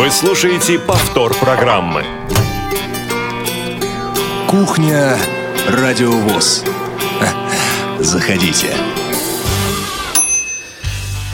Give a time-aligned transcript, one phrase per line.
[0.00, 2.02] Вы слушаете повтор программы.
[4.48, 5.18] Кухня
[5.68, 6.64] Радиовоз.
[7.98, 8.74] Заходите.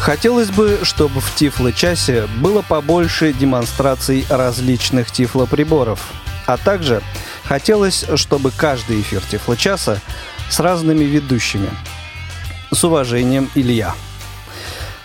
[0.00, 6.00] Хотелось бы, чтобы в Тифло-часе было побольше демонстраций различных тифлоприборов.
[6.46, 7.02] А также
[7.44, 10.00] хотелось, чтобы каждый эфир Тифло-часа
[10.50, 11.70] с разными ведущими.
[12.72, 13.94] С уважением, Илья.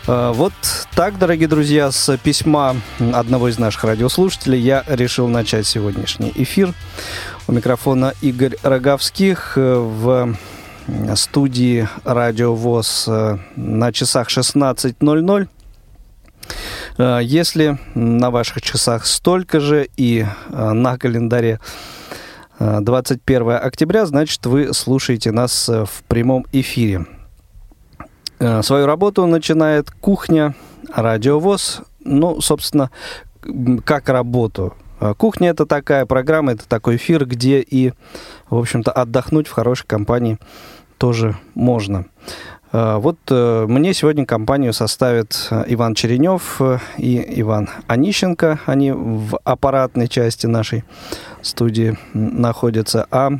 [0.07, 0.53] А, вот
[0.95, 2.75] так, дорогие друзья, с письма
[3.13, 6.73] одного из наших радиослушателей я решил начать сегодняшний эфир.
[7.47, 10.35] У микрофона Игорь Роговских э, в
[11.15, 15.47] студии Радио ВОЗ э, на часах 16.00.
[16.97, 21.59] Э, если на ваших часах столько же и на календаре
[22.59, 27.05] 21 октября, значит, вы слушаете нас в прямом эфире.
[28.61, 30.55] Свою работу начинает кухня
[30.93, 32.89] радиовоз, ну, собственно,
[33.85, 34.73] как работу.
[34.99, 37.93] А, кухня это такая программа, это такой эфир, где и,
[38.49, 40.37] в общем-то, отдохнуть в хорошей компании
[40.97, 42.05] тоже можно.
[42.71, 48.59] А, вот э, мне сегодня компанию составят э, Иван Черенев э, и Иван Онищенко.
[48.65, 50.83] Они в аппаратной части нашей
[51.41, 53.07] студии находятся.
[53.09, 53.31] А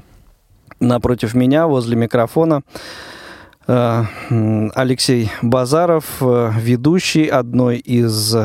[0.79, 3.20] напротив меня, возле микрофона, Э,
[3.67, 8.35] Алексей Базаров, э, ведущий одной из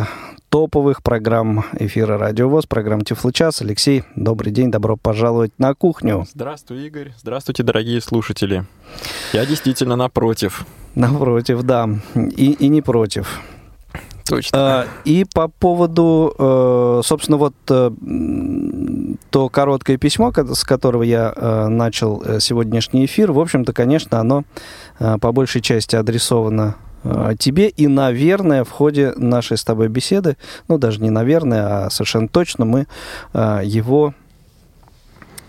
[0.50, 3.62] топовых программ эфира «Радио ВОЗ», программ «Тифлочас».
[3.62, 6.26] Алексей, добрый день, добро пожаловать на кухню.
[6.32, 7.12] Здравствуй, Игорь.
[7.18, 8.64] Здравствуйте, дорогие слушатели.
[9.32, 10.66] Я действительно напротив.
[10.94, 11.88] Напротив, да.
[12.14, 13.40] И, и не против.
[14.28, 14.58] Точно.
[14.58, 17.90] А, и по поводу, э, собственно, вот э,
[19.30, 24.42] то короткое письмо, с которого я э, начал сегодняшний эфир, в общем-то, конечно, оно
[24.98, 26.76] по большей части адресовано
[27.38, 27.68] тебе.
[27.68, 30.36] И, наверное, в ходе нашей с тобой беседы,
[30.68, 32.86] ну, даже не наверное, а совершенно точно мы
[33.34, 34.14] его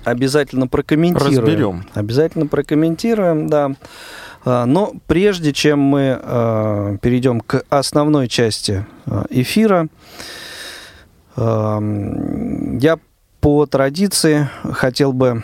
[0.04, 1.36] обязательно прокомментируем.
[1.36, 1.86] Разберем.
[1.94, 3.72] Обязательно прокомментируем, да.
[4.46, 8.86] Но прежде чем мы перейдем к основной части
[9.30, 9.88] эфира,
[11.36, 13.00] я
[13.42, 15.44] по традиции хотел бы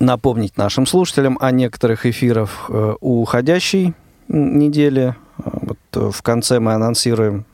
[0.00, 3.94] напомнить нашим слушателям о некоторых эфирах уходящей
[4.28, 5.14] недели.
[5.36, 7.44] Вот в конце мы анонсируем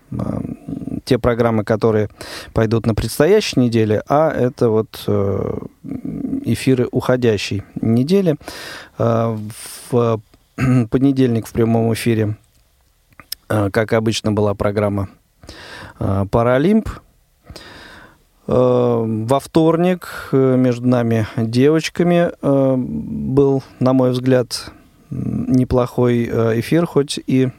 [1.06, 2.10] те программы, которые
[2.52, 5.58] пойдут на предстоящей неделе, а это вот э,
[6.44, 8.36] эфиры уходящей недели.
[8.98, 9.38] Э,
[9.90, 10.20] в
[10.90, 12.36] понедельник в прямом эфире,
[13.48, 15.08] э, как обычно, была программа
[15.98, 16.90] «Паралимп».
[18.46, 24.70] Во вторник между нами девочками был, на мой взгляд,
[25.10, 26.24] неплохой
[26.60, 27.50] эфир, хоть и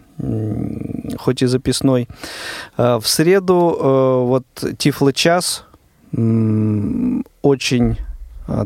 [1.18, 2.08] хоть и записной.
[2.78, 4.46] В среду вот
[4.78, 5.66] Тифло час
[6.12, 7.98] очень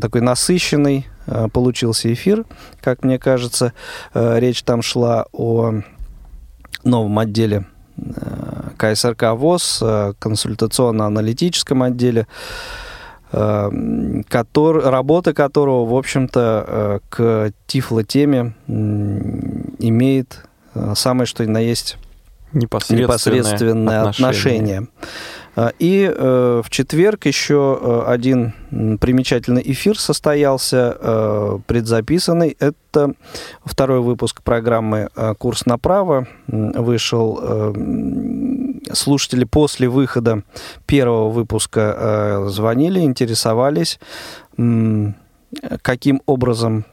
[0.00, 1.08] такой насыщенный
[1.52, 2.44] получился эфир,
[2.80, 3.72] как мне кажется.
[4.14, 5.74] Речь там шла о
[6.84, 7.66] новом отделе
[8.76, 9.82] КСРК ВОЗ,
[10.18, 12.26] консультационно-аналитическом отделе,
[13.30, 20.44] который, работа которого, в общем-то, к тифло-теме имеет
[20.94, 21.96] самое что ни на есть
[22.52, 24.78] непосредственное, непосредственное отношение.
[24.78, 24.88] отношение.
[25.78, 28.54] И э, в четверг еще э, один
[28.98, 32.56] примечательный эфир состоялся, э, предзаписанный.
[32.58, 33.12] Это
[33.62, 36.26] второй выпуск программы «Курс направо».
[36.46, 37.74] Вышел
[38.92, 40.42] слушатели после выхода
[40.86, 43.98] первого выпуска звонили, интересовались,
[45.82, 46.84] каким образом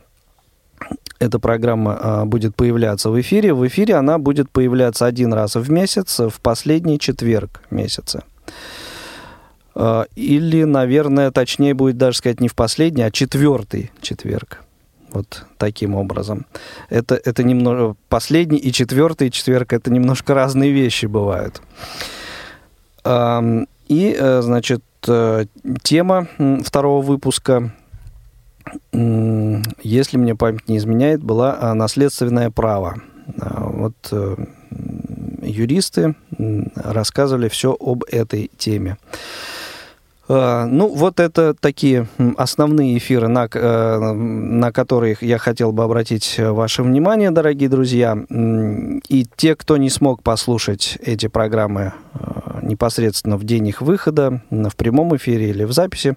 [1.20, 3.54] эта программа будет появляться в эфире.
[3.54, 8.24] В эфире она будет появляться один раз в месяц, в последний четверг месяца.
[9.76, 14.64] А, или, наверное, точнее будет даже сказать не в последний, а четвертый четверг.
[15.12, 16.46] Вот таким образом.
[16.90, 17.96] Это, это немного...
[18.10, 21.62] Последний и четвертый четверг— это немножко разные вещи бывают.
[23.06, 25.46] И, э, значит, э,
[25.82, 26.28] тема
[26.64, 27.74] второго выпуска,
[28.92, 33.02] если мне память не изменяет, была а, наследственное право.
[33.40, 34.36] А, вот э,
[35.42, 36.16] юристы
[36.76, 38.98] рассказывали все об этой теме.
[40.32, 46.36] А, ну, вот это такие основные эфиры, на, э, на которые я хотел бы обратить
[46.38, 48.16] ваше внимание, дорогие друзья.
[48.30, 54.76] И те, кто не смог послушать эти программы э, непосредственно в день их выхода, в
[54.76, 56.16] прямом эфире или в записи,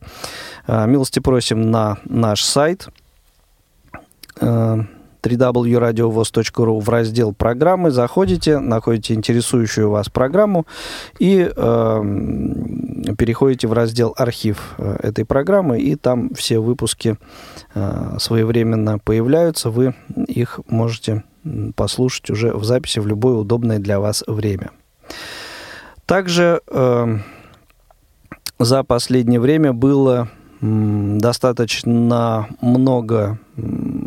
[0.66, 2.88] э, милости просим на наш сайт
[5.22, 10.66] www.radiovoz.ru в раздел программы, заходите, находите интересующую вас программу
[11.18, 12.02] и э,
[13.18, 17.16] переходите в раздел архив э, этой программы, и там все выпуски
[17.74, 19.94] э, своевременно появляются, вы
[20.26, 21.24] их можете
[21.74, 24.70] послушать уже в записи в любое удобное для вас время.
[26.06, 27.18] Также э,
[28.58, 30.28] за последнее время было
[30.60, 33.38] достаточно много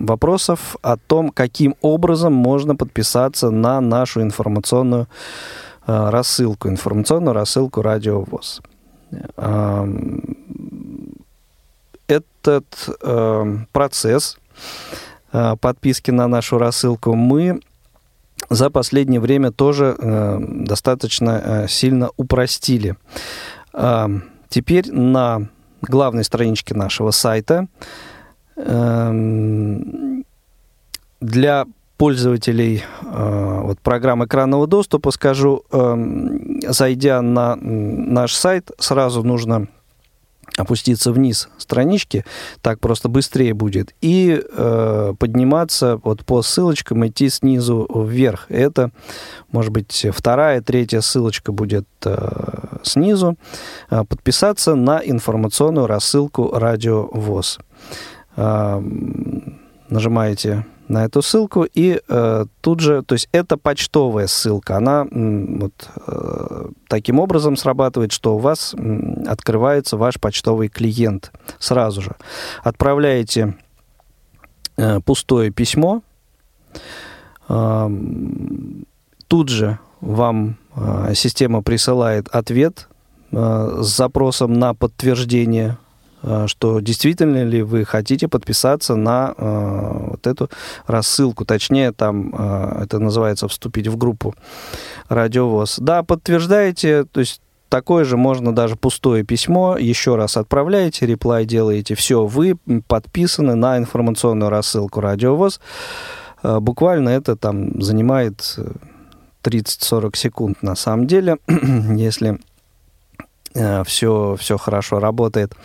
[0.05, 5.07] вопросов о том, каким образом можно подписаться на нашу информационную
[5.87, 8.61] э, рассылку, информационную рассылку Радио ВОЗ.
[12.07, 12.65] Этот
[13.01, 14.37] э, процесс
[15.33, 17.59] э, подписки на нашу рассылку мы
[18.49, 19.95] за последнее время тоже
[20.39, 22.95] достаточно сильно упростили.
[24.49, 25.47] Теперь на
[25.81, 27.55] главной страничке нашего сайта.
[27.55, 27.69] Эм,
[31.21, 31.65] для
[31.97, 39.67] пользователей э, вот, программ экранного доступа скажу, эм, зайдя на наш сайт, сразу нужно
[40.57, 42.23] опуститься вниз странички,
[42.61, 48.45] так просто быстрее будет, и э, подниматься вот по ссылочкам, идти снизу вверх.
[48.49, 48.91] Это,
[49.51, 53.37] может быть, вторая, третья ссылочка будет э, снизу.
[53.89, 57.59] Э, подписаться на информационную рассылку Радио ВОЗ.
[58.35, 65.89] Нажимаете на эту ссылку, и э, тут же, то есть это почтовая ссылка, она вот
[66.07, 72.15] э, таким образом срабатывает, что у вас э, открывается ваш почтовый клиент сразу же.
[72.63, 73.55] Отправляете
[74.77, 76.03] э, пустое письмо,
[77.49, 77.89] э,
[79.27, 82.87] тут же вам э, система присылает ответ
[83.31, 85.77] э, с запросом на подтверждение
[86.47, 90.49] что действительно ли вы хотите подписаться на э, вот эту
[90.87, 94.33] рассылку, точнее, там э, это называется вступить в группу
[95.09, 95.77] Радиовоз.
[95.79, 101.95] Да, подтверждаете, то есть такое же можно даже пустое письмо, еще раз отправляете, реплай делаете,
[101.95, 102.57] все, вы
[102.87, 105.59] подписаны на информационную рассылку Радиовоз.
[106.41, 108.57] Э, буквально это там занимает
[109.43, 112.39] 30-40 секунд на самом деле, если
[113.85, 115.55] все, э, все хорошо работает.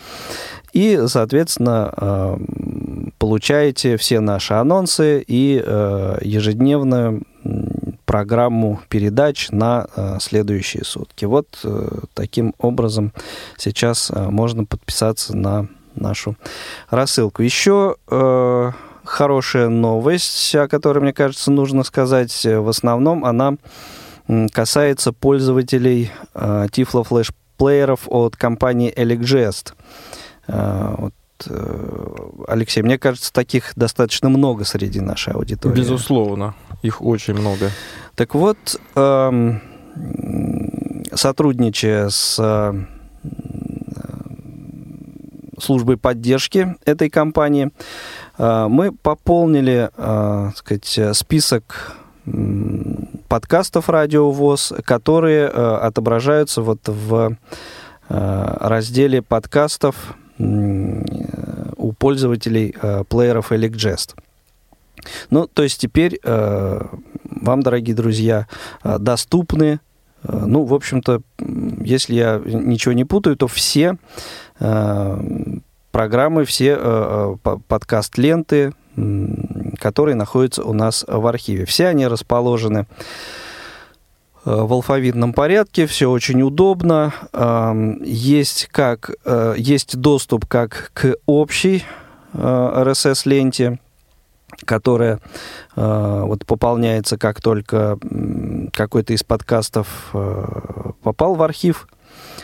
[0.73, 2.37] И, соответственно, э,
[3.17, 7.23] получаете все наши анонсы и э, ежедневную
[8.05, 9.87] программу передач на
[10.19, 11.23] следующие сутки.
[11.25, 11.47] Вот
[12.13, 13.13] таким образом
[13.57, 16.35] сейчас можно подписаться на нашу
[16.89, 17.41] рассылку.
[17.41, 17.95] Еще
[19.05, 23.55] хорошая новость, о которой, мне кажется, нужно сказать в основном, она
[24.51, 29.73] касается пользователей Tiflo Flash плееров от компании Elegest.
[30.47, 31.13] Вот,
[31.47, 32.17] э,
[32.47, 35.75] Алексей, мне кажется, таких достаточно много среди нашей аудитории.
[35.75, 37.69] Безусловно, их очень много.
[38.15, 38.57] Так вот,
[38.95, 39.61] эм,
[41.13, 42.73] сотрудничая с э,
[45.59, 47.69] службой поддержки этой компании,
[48.39, 51.95] э, мы пополнили, так сказать, список
[53.27, 57.37] подкастов Радио ВОЗ, которые э, отображаются вот в
[58.09, 64.15] э, разделе подкастов у пользователей э, плееров Elecgest.
[65.29, 68.47] Ну, то есть теперь вам, дорогие друзья,
[68.83, 69.79] доступны,
[70.21, 73.97] ну, в общем-то, если я ничего не путаю, то все
[75.91, 78.73] программы, все подкаст-ленты,
[79.81, 81.65] которые находятся у нас в архиве.
[81.65, 82.87] Все они расположены
[84.45, 87.13] э, в алфавитном порядке, все очень удобно.
[88.03, 91.83] Есть, как, э, есть доступ как к общей
[92.33, 93.77] RSS-ленте, э,
[94.65, 95.19] которая
[95.75, 97.97] вот сказать, как только
[98.73, 100.13] какой-то из подкастов
[101.01, 101.87] попал в архив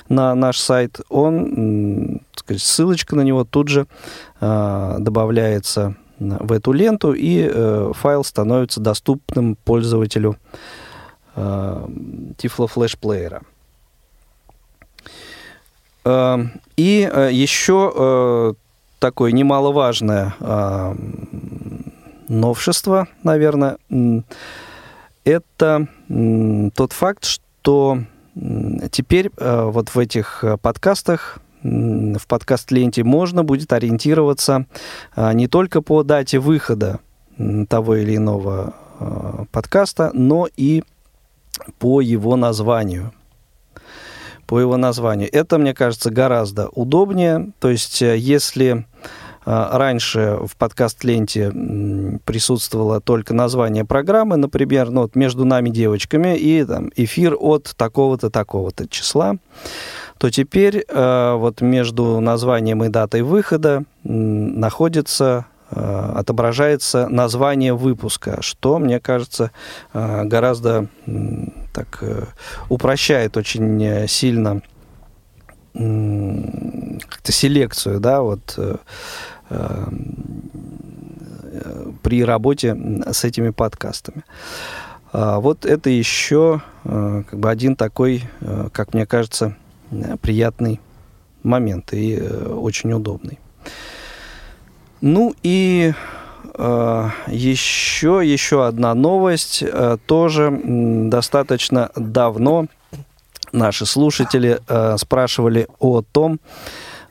[0.07, 3.87] на наш сайт, он, сказать, ссылочка на него тут же
[4.39, 10.37] добавляется в эту ленту, и э, файл становится доступным пользователю
[11.35, 11.85] э,
[12.37, 13.41] Tiflo Flash плеера.
[16.05, 16.37] Э,
[16.75, 18.53] и э, еще э,
[18.99, 20.95] такое немаловажное э,
[22.27, 23.77] новшество, наверное,
[25.23, 27.99] это э, тот факт, что
[28.91, 34.65] теперь э, вот в этих э, подкастах в подкаст-ленте можно будет ориентироваться
[35.15, 36.99] а, не только по дате выхода
[37.69, 40.83] того или иного а, подкаста, но и
[41.79, 43.11] по его названию.
[44.45, 45.29] По его названию.
[45.31, 47.51] Это, мне кажется, гораздо удобнее.
[47.59, 48.85] То есть, э, если
[49.49, 51.53] раньше в подкаст-ленте
[52.25, 58.29] присутствовало только название программы, например, ну, вот между нами девочками и там, эфир от такого-то,
[58.29, 59.37] такого-то числа,
[60.19, 69.51] то теперь вот между названием и датой выхода находится отображается название выпуска, что, мне кажется,
[69.93, 70.87] гораздо
[71.73, 72.01] так
[72.69, 74.61] упрощает очень сильно
[75.77, 78.77] как-то селекцию, да, вот э,
[79.49, 79.85] э,
[82.01, 82.75] при работе
[83.11, 84.23] с этими подкастами.
[85.13, 88.23] А вот это еще э, как бы один такой,
[88.71, 89.55] как мне кажется,
[90.21, 90.79] приятный
[91.43, 93.39] момент и очень удобный.
[95.01, 95.93] Ну и
[96.57, 99.63] еще, еще одна новость,
[100.07, 102.65] тоже достаточно давно
[103.51, 106.39] наши слушатели э, спрашивали о том,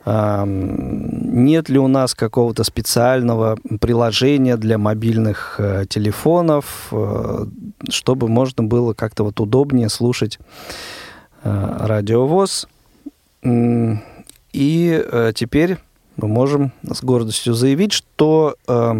[0.05, 7.45] э, нет ли у нас какого-то специального приложения для мобильных э, телефонов, э,
[7.89, 10.43] чтобы можно было как-то вот удобнее слушать э,
[11.79, 12.67] радиовоз.
[13.43, 15.77] И э, теперь
[16.15, 18.93] мы можем с гордостью заявить, что э,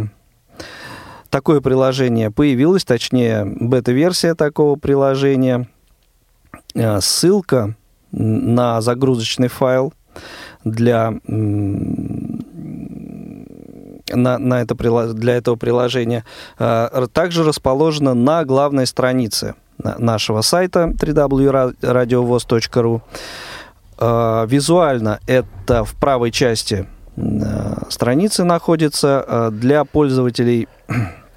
[1.30, 5.68] такое приложение появилось, точнее, бета-версия такого приложения–
[6.78, 7.76] Э, ссылка
[8.12, 9.94] на загрузочный файл
[10.64, 11.14] для,
[14.10, 16.24] на, на это, для этого приложения
[16.60, 19.56] э, также расположена на главной странице
[19.98, 23.02] нашего сайта www.radiovoz.ru.
[24.00, 26.88] Э, визуально это в правой части
[27.90, 30.68] страницы находится для пользователей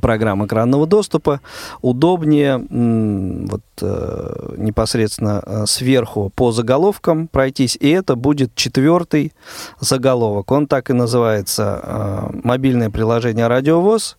[0.00, 1.40] программ экранного доступа
[1.80, 9.32] удобнее вот, э, непосредственно э, сверху по заголовкам пройтись, и это будет четвертый
[9.80, 10.50] заголовок.
[10.50, 14.16] Он так и называется э, «Мобильное приложение «Радиовоз»,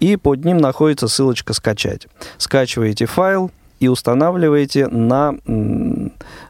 [0.00, 2.08] и под ним находится ссылочка «Скачать».
[2.38, 5.34] Скачиваете файл, и устанавливаете на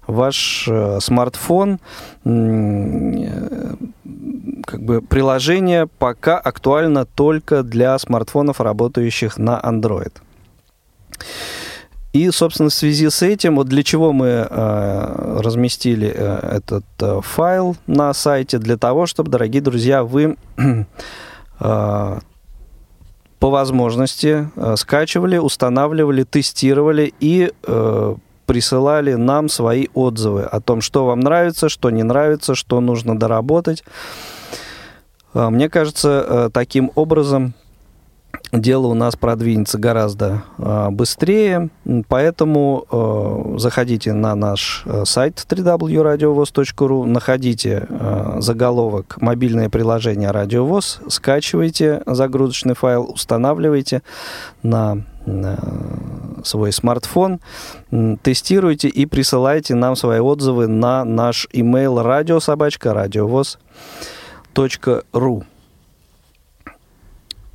[0.07, 1.79] ваш э, смартфон
[4.67, 10.13] как бы приложение пока актуально только для смартфонов, работающих на Android.
[12.13, 17.21] И, собственно, в связи с этим, вот для чего мы э, разместили э, этот э,
[17.23, 20.37] файл на сайте, для того, чтобы, дорогие друзья, вы
[21.61, 22.19] э,
[23.41, 31.07] по возможности э, скачивали, устанавливали, тестировали и э, присылали нам свои отзывы о том, что
[31.07, 33.83] вам нравится, что не нравится, что нужно доработать.
[35.33, 37.55] Э, мне кажется, э, таким образом
[38.53, 41.71] дело у нас продвинется гораздо э, быстрее,
[42.09, 52.03] поэтому э, заходите на наш э, сайт www.radiovoz.ru, находите э, заголовок «Мобильное приложение Радиовоз», скачивайте
[52.07, 54.03] загрузочный файл, устанавливайте
[54.63, 55.05] на
[56.45, 57.41] свой смартфон,
[58.23, 63.59] тестируйте и присылайте нам свои отзывы на наш email радиособачка радиовоз.ру.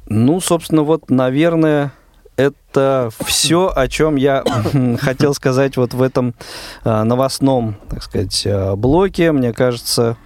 [0.08, 1.94] Ну, собственно, вот, наверное,
[2.38, 4.44] это все, о чем я
[5.00, 6.36] хотел сказать вот в этом
[6.84, 9.32] а, новостном, так сказать, а, блоке.
[9.32, 10.18] Мне кажется,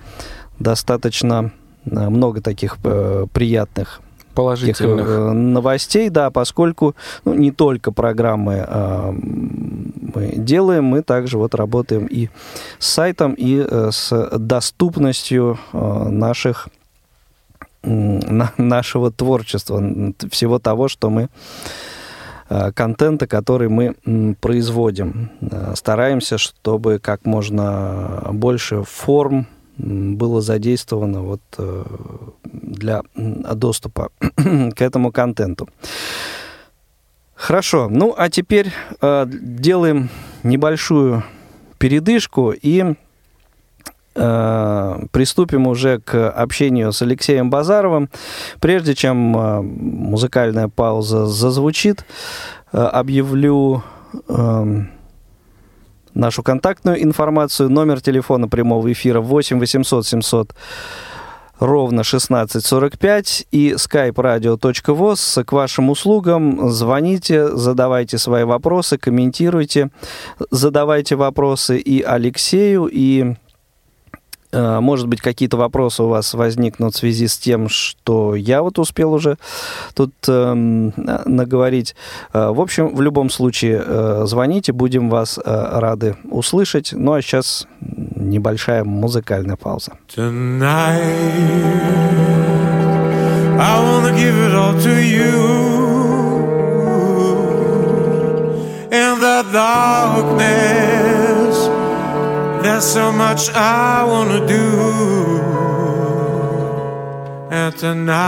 [0.57, 1.51] достаточно
[1.89, 4.01] а, много таких э, приятных
[4.33, 6.95] положительных э, новостей, да, поскольку
[7.25, 12.29] ну, не только программы э, мы делаем, мы также вот работаем и
[12.77, 16.69] с сайтом, и э, с доступностью э, наших
[17.83, 19.81] нашего творчества,
[20.29, 21.29] всего того, что мы
[22.49, 25.31] э, контента, который мы производим.
[25.41, 31.83] Э, стараемся, чтобы как можно больше форм было задействовано вот э,
[32.43, 35.69] для доступа к этому контенту.
[37.33, 40.09] Хорошо, ну а теперь делаем
[40.43, 41.23] небольшую
[41.77, 43.08] передышку и Э,
[45.11, 48.09] приступим уже к общению с Алексеем Базаровым.
[48.59, 52.05] Прежде чем э, музыкальная пауза зазвучит,
[52.73, 53.83] э, объявлю
[56.15, 57.69] нашу контактную информацию.
[57.69, 60.55] Номер телефона прямого эфира 8 800 700
[61.59, 66.69] ровно 1645 и skype-radio.voz к вашим услугам.
[66.69, 69.89] Звоните, задавайте свои вопросы, комментируйте,
[70.49, 73.48] задавайте вопросы и Алексею, и Э,
[74.51, 79.13] может быть, какие-то вопросы у вас возникнут в связи с тем, что я вот успел
[79.13, 79.37] уже
[79.93, 81.95] тут э, наговорить.
[82.33, 86.93] Э, в общем, в любом случае, э, звоните, будем вас э, рады услышать.
[86.93, 87.67] Ну а сейчас
[88.15, 89.93] небольшая музыкальная пауза.
[90.15, 90.99] Tonight,
[102.63, 105.39] there's so much I wanna do.
[107.51, 108.19] And tonight,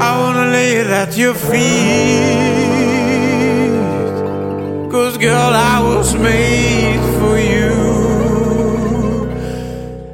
[0.00, 2.52] I wanna lay it at your feet.
[4.90, 7.72] Cause girl, I was made for you.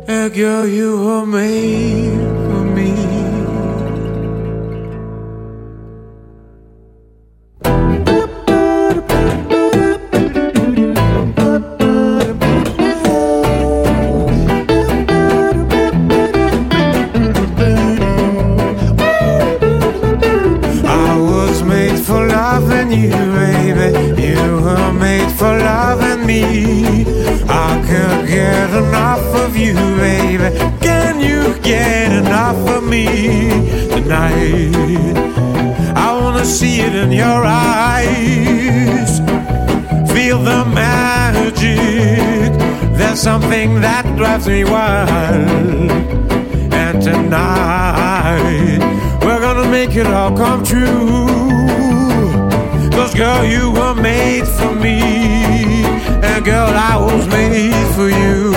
[0.06, 2.17] And girl, you were made
[22.90, 24.22] you, baby.
[24.22, 27.04] You were made for loving me.
[27.48, 30.56] I can't get enough of you, baby.
[30.80, 33.06] Can you get enough of me
[33.88, 35.16] tonight?
[35.96, 39.20] I wanna see it in your eyes.
[40.12, 42.52] Feel the magic.
[42.98, 45.90] There's something that drives me wild.
[46.72, 48.78] And tonight,
[49.22, 51.37] we're gonna make it all come true.
[53.18, 55.00] Girl, you were made for me.
[56.22, 58.54] And girl, I was made for you.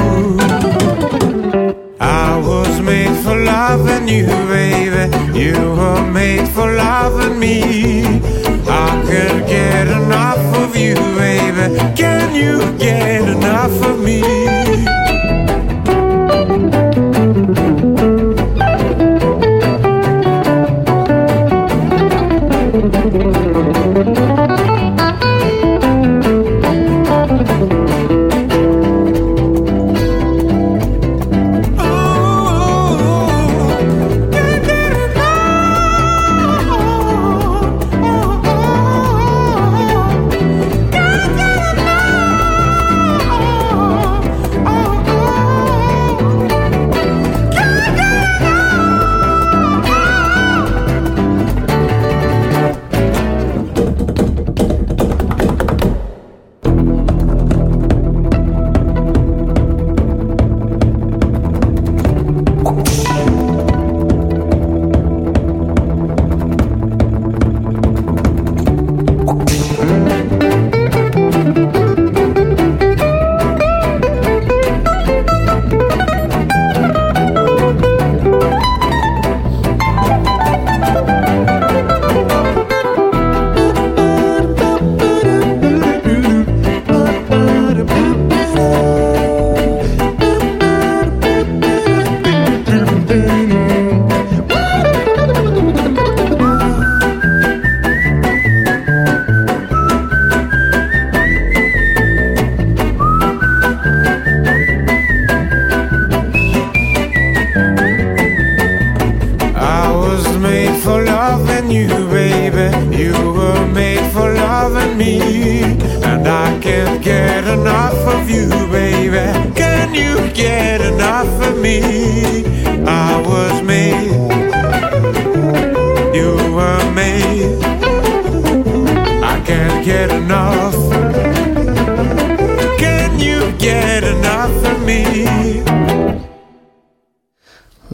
[1.99, 5.09] I was made for loving you, baby.
[5.35, 8.03] You were made for loving me.
[8.67, 11.79] I can't get enough of you, baby.
[11.95, 14.40] Can you get enough of me?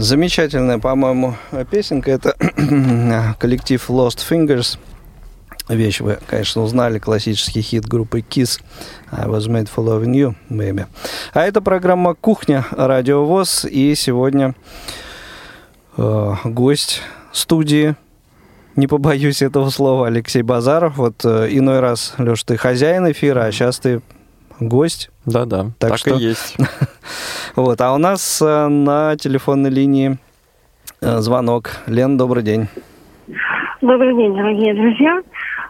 [0.07, 1.35] Замечательная, по-моему,
[1.69, 2.11] песенка.
[2.11, 2.33] Это
[3.39, 4.79] коллектив Lost Fingers.
[5.67, 6.97] Вещь вы, конечно, узнали.
[6.97, 8.61] Классический хит группы Kiss.
[9.11, 10.85] I was made for loving you, baby.
[11.33, 12.65] А это программа «Кухня.
[12.71, 13.65] Радио ВОЗ».
[13.65, 14.55] И сегодня
[15.97, 17.01] э, гость
[17.33, 17.97] студии,
[18.77, 20.95] не побоюсь этого слова, Алексей Базаров.
[20.95, 24.01] Вот э, иной раз, Леш, ты хозяин эфира, а сейчас ты
[24.59, 25.09] гость.
[25.25, 26.55] Да-да, Так так, что- и есть.
[27.55, 30.17] Вот, а у нас э, на телефонной линии
[31.01, 31.71] э, звонок.
[31.87, 32.67] Лен, добрый день.
[33.81, 35.21] Добрый день, дорогие друзья.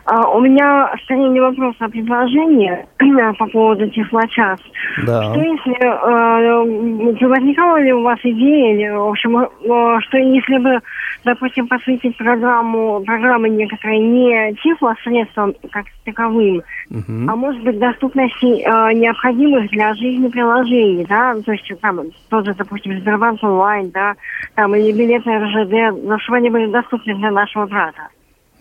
[0.08, 2.88] А, у меня скорее не вопрос, а предложение
[3.38, 4.58] по поводу Тифлочас.
[5.06, 5.22] Да.
[5.24, 10.80] Что если, э, возникала ли у вас идея, или, в общем, э, что если бы,
[11.26, 17.30] допустим, посвятить программу, программы некоторые не Тифло-средствам как таковым, Мгм.
[17.30, 22.98] а может быть доступности э, необходимых для жизни приложений, да, то есть там тоже, допустим,
[22.98, 24.14] Сбербанк онлайн, да,
[24.56, 28.08] там или билеты РЖД, но чтобы они были доступны для нашего брата.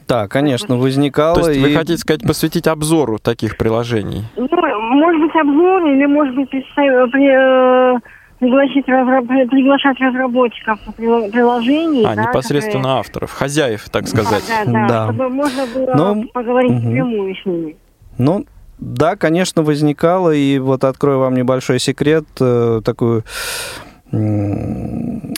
[0.08, 1.40] Да, конечно, возникало.
[1.42, 4.24] То есть вы и- хотите сказать посвятить обзору таких приложений?
[4.36, 7.94] Ну, может быть, обзор или, может быть, э,
[8.38, 12.04] пригласить разра- при- приглашать разработчиков прил- приложений.
[12.06, 14.44] А, да, непосредственно авторов, хозяев, так сказать.
[14.46, 15.04] которые- Да, да, Да.
[15.12, 17.76] чтобы можно было Ну, поговорить напрямую с ними.
[18.18, 18.44] Ну,
[18.78, 23.24] да, конечно, возникало, и вот открою вам небольшой секрет, э, такую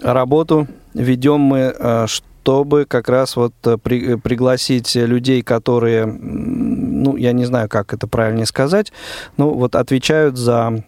[0.05, 2.07] работу ведем мы, э,
[2.49, 7.93] чтобы как раз вот э, при- э, пригласить людей, которые, ну, я не знаю, как
[7.93, 8.91] это правильно сказать,
[9.37, 10.83] ну, вот отвечают за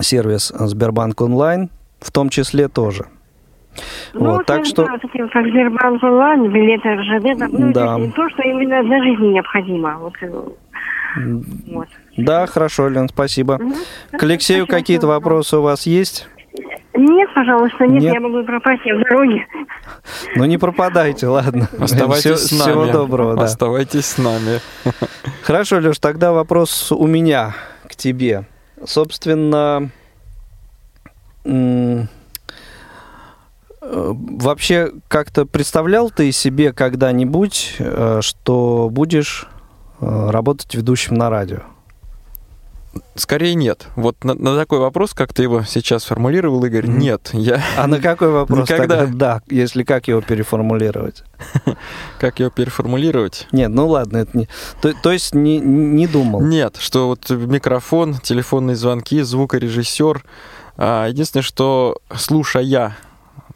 [0.00, 1.68] сервис Сбербанк онлайн,
[2.00, 3.04] в том числе тоже.
[4.14, 4.86] Ну, вот, так что...
[4.86, 7.96] как Сбербанк онлайн, билеты РЖД, ну, Да.
[8.16, 9.98] то, что именно для жизни необходимо.
[9.98, 10.30] Вот, э,
[11.74, 11.88] вот.
[12.16, 13.58] Да, хорошо, Лен, спасибо.
[13.58, 13.74] Мгм.
[14.12, 16.26] К Алексею какие-то вопросы у вас есть?
[17.00, 18.14] Нет, пожалуйста, нет, Нет?
[18.14, 19.46] я могу пропасть, я в дороге.
[20.36, 21.66] Ну, не пропадайте, ладно.
[21.78, 22.70] Оставайтесь Всё- с нами.
[22.70, 23.44] Всего доброго, да.
[23.44, 24.60] Оставайтесь с нами.
[25.42, 27.54] Хорошо, Леш, тогда вопрос у меня
[27.88, 28.44] к тебе.
[28.84, 29.90] Собственно,
[31.44, 32.04] э,
[33.80, 39.48] вообще как-то представлял ты себе когда-нибудь, э, что будешь
[40.00, 41.60] э, работать ведущим на радио?
[43.14, 43.86] Скорее нет.
[43.94, 46.98] Вот на, на такой вопрос, как ты его сейчас формулировал, Игорь, Мгм.
[46.98, 47.30] нет.
[47.32, 48.98] Я А на какой вопрос Никогда.
[49.00, 51.22] тогда да, если как его переформулировать?
[52.18, 53.46] как ее переформулировать?
[53.52, 54.48] Нет, ну ладно, это не...
[54.82, 56.40] То, то есть не, не думал?
[56.42, 60.24] Нет, что вот микрофон, телефонные звонки, звукорежиссер.
[60.76, 62.96] А, Единственное, что слушая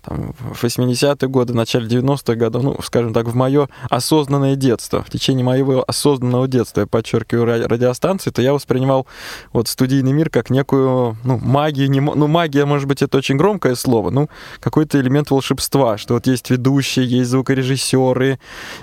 [0.04, 5.02] там, в 80-е годы, в начале 90-х годов, ну, скажем так, в мое осознанное детство,
[5.02, 9.06] в течение моего осознанного детства, я подчеркиваю, ра- радиостанции, то я воспринимал
[9.52, 13.74] вот студийный мир как некую, ну, магию, не, ну, магия, может быть, это очень громкое
[13.74, 14.28] слово, ну,
[14.60, 18.38] какой-то элемент волшебства, что вот есть ведущие, есть звукорежиссеры,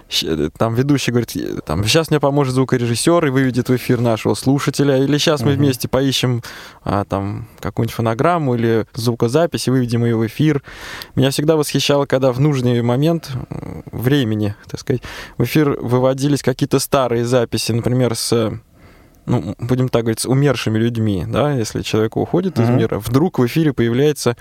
[0.10, 4.34] щ- там ведущий говорит, «Э, там, сейчас мне поможет звукорежиссер и выведет в эфир нашего
[4.34, 6.42] слушателя, или сейчас мы вместе поищем
[6.84, 10.64] а, там какую-нибудь фонограмму или звукозапись и выведем ее в эфир.
[11.16, 15.02] Меня всегда восхищало, когда в нужный момент м, времени, так сказать,
[15.38, 18.54] в эфир выводились какие-то старые записи, например, с
[19.28, 22.78] ну, будем так говорить, с умершими людьми, да, если человек уходит из Мгм.
[22.78, 24.36] мира, вдруг в эфире появляется э,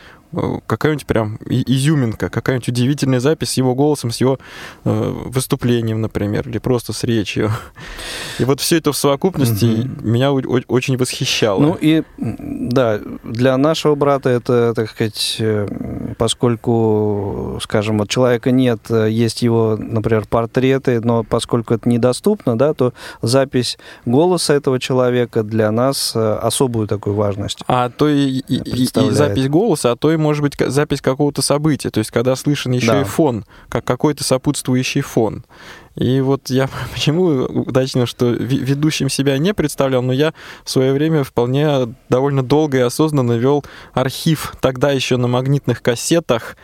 [0.67, 4.39] какая-нибудь прям изюминка, какая-нибудь удивительная запись с его голосом, с его
[4.85, 7.51] э, выступлением, например, или просто с речью.
[8.39, 10.11] И вот все это в совокупности Мгм.
[10.13, 11.61] меня очень восхищало.
[11.61, 16.15] Ну и да, для нашего брата это, так сказать, э,
[16.61, 22.75] поскольку, скажем, от человека нет, э, есть его, например, портреты, но поскольку это недоступно, да,
[22.75, 27.61] то запись голоса этого человека для нас э, особую такую важность.
[27.67, 31.91] А то и, и- и- запись голоса, а то и, может быть, запись какого-то события.
[31.91, 33.01] То есть, когда слышен еще Да.
[33.01, 35.45] и фон, как какой-то сопутствующий фон.
[35.97, 40.33] И вот я почему уточнил, что ведущим себя не представлял, но я
[40.65, 46.57] в свое время вполне довольно долго и осознанно вел архив тогда еще на магнитных кассетах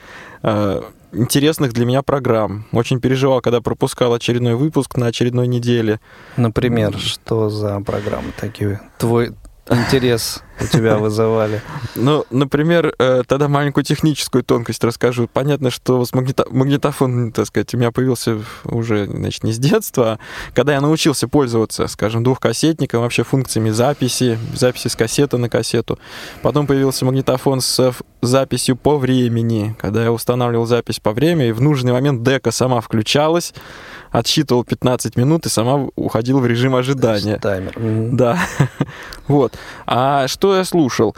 [0.42, 2.66] э, интересных для меня программ.
[2.72, 6.00] Очень переживал, когда пропускал очередной выпуск на очередной неделе.
[6.36, 8.80] Например, что за программы такие?
[8.98, 9.32] Твой
[9.70, 11.62] интерес у тебя вызывали?
[11.94, 15.28] Ну, например, э, тогда маленькую техническую тонкость расскажу.
[15.32, 20.06] Понятно, что с магнито- магнитофон, так сказать, у меня появился уже, значит, не с детства,
[20.06, 20.18] а
[20.54, 25.98] когда я научился пользоваться, скажем, двухкассетником, вообще функциями записи, записи с кассеты на кассету.
[26.42, 31.60] Потом появился магнитофон с записью по времени, когда я устанавливал запись по времени, и в
[31.60, 33.54] нужный момент дека сама включалась,
[34.10, 37.38] отсчитывал 15 минут и сама уходила в режим ожидания.
[37.38, 37.74] Таймер.
[38.12, 38.38] Да.
[39.28, 39.54] вот.
[39.86, 41.16] А что я слушал?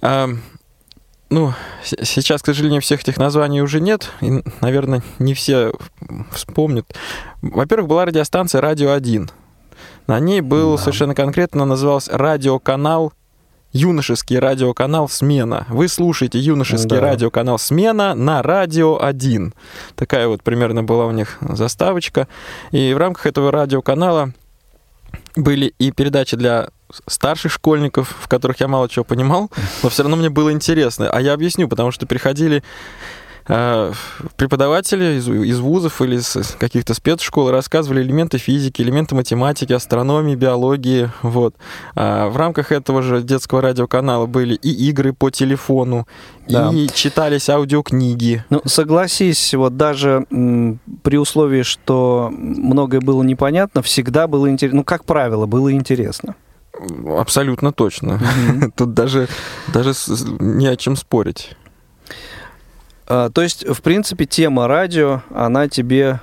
[0.00, 0.40] Ам,
[1.28, 1.52] ну,
[1.82, 4.10] сейчас, к сожалению, всех этих названий уже нет.
[4.20, 5.72] И, наверное, не все
[6.32, 6.86] вспомнят.
[7.42, 9.30] Во-первых, была радиостанция «Радио 1».
[10.06, 10.82] На ней был Да.
[10.82, 13.12] совершенно конкретно, назывался радиоканал
[13.72, 15.66] юношеский радиоканал «Смена».
[15.68, 17.00] Вы слушаете юношеский Да.
[17.00, 19.52] радиоканал «Смена» на «Радио 1».
[19.96, 22.28] Такая вот примерно была у них заставочка.
[22.70, 24.32] И в рамках этого радиоканала
[25.34, 26.68] были и передачи для
[27.06, 29.50] старших школьников, в которых я мало чего понимал,
[29.82, 31.08] но все равно мне было интересно.
[31.10, 32.62] А я объясню, потому что приходили
[33.48, 33.92] э,
[34.36, 41.10] преподаватели из, из вузов или из каких-то спецшкол рассказывали элементы физики, элементы математики, астрономии, биологии.
[41.22, 41.54] Вот.
[41.94, 46.06] А в рамках этого же детского радиоканала были и игры по телефону,
[46.48, 46.70] Да.
[46.72, 48.44] и читались аудиокниги.
[48.50, 54.78] Ну, согласись, вот даже м, при условии, что многое было непонятно, всегда было интересно.
[54.78, 56.34] Ну, как правило, было интересно.
[57.18, 58.20] Абсолютно точно.
[58.76, 59.28] Тут даже,
[59.68, 59.92] даже
[60.40, 61.56] не о чем спорить.
[63.06, 66.20] А, то есть, в принципе, тема радио, она тебе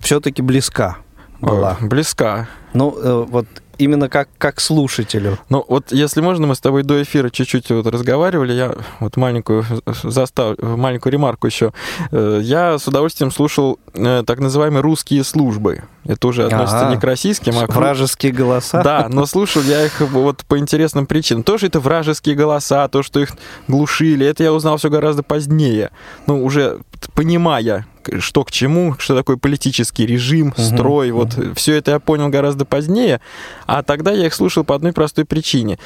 [0.00, 0.98] все-таки близка
[1.40, 1.76] была.
[1.80, 2.48] Э, Близка.
[2.74, 3.46] Ну, э, вот
[3.80, 5.38] именно как, как слушателю.
[5.48, 9.64] Ну, вот если можно, мы с тобой до эфира чуть-чуть вот разговаривали, я вот маленькую
[10.02, 10.56] застав...
[10.60, 11.72] маленькую ремарку еще.
[12.12, 15.82] Э, Я с удовольствием слушал э, так называемые русские службы.
[16.04, 16.94] Это уже относится Ага.
[16.94, 18.82] не к российским, а к Вражеские голоса.
[18.82, 21.42] Да, но слушал я их вот по интересным причинам.
[21.42, 23.30] Тоже это вражеские голоса, то, что их
[23.68, 25.90] глушили, это я узнал все гораздо позднее.
[26.26, 26.78] Ну, уже
[27.14, 27.86] понимая,
[28.18, 33.20] что к чему, что такое политический режим, строй, вот все это я понял гораздо позднее,
[33.66, 35.78] а тогда я их слушал по одной простой причине.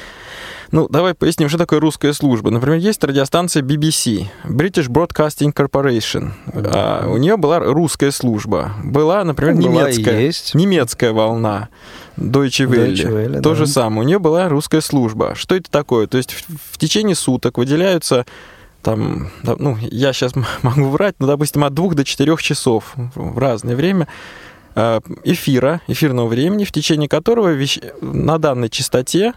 [0.71, 2.49] Ну, давай поясним, что такое русская служба.
[2.49, 6.31] Например, есть радиостанция BBC, British Broadcasting Corporation.
[6.53, 8.71] А, у нее была русская служба.
[8.83, 10.19] Была, например, Ну, была немецкая.
[10.21, 10.55] есть.
[10.55, 11.69] Немецкая волна.
[12.17, 12.93] Deutsche Welle.
[12.93, 13.55] Deutsche Welle, То да.
[13.55, 14.01] же самое.
[14.01, 15.33] У нее была русская служба.
[15.35, 16.07] Что это такое?
[16.07, 18.25] То есть в, в течение суток выделяются
[18.85, 23.75] там, ну, я сейчас могу врать, но, допустим, от двух до четырех часов в разное
[23.75, 24.07] время
[24.75, 29.33] э, эфира, эфирного времени, в течение которого вещ- на данной частоте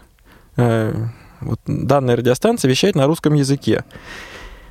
[0.55, 0.93] э,
[1.41, 3.83] вот данная радиостанция вещает на русском языке.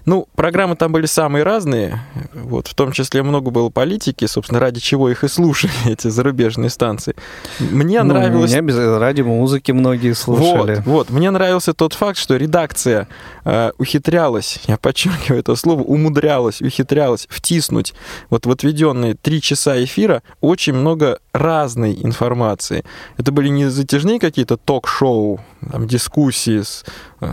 [0.05, 2.01] Ну, программы там были самые разные,
[2.33, 6.71] вот, в том числе много было политики, собственно, ради чего их и слушали, эти зарубежные
[6.71, 7.15] станции.
[7.59, 8.51] Мне Ну, нравилось...
[8.51, 10.77] меня без ради музыки многие слушали.
[10.77, 11.11] Вот, вот.
[11.11, 13.09] Мне нравился тот факт, что редакция
[13.45, 17.95] э, ухитрялась, я подчеркиваю это слово, умудрялась, ухитрялась втиснуть
[18.31, 22.85] вот в отведенные три часа эфира очень много разной информации.
[23.17, 26.85] Это были не затяжные какие-то ток-шоу, там, дискуссии с,
[27.21, 27.33] э,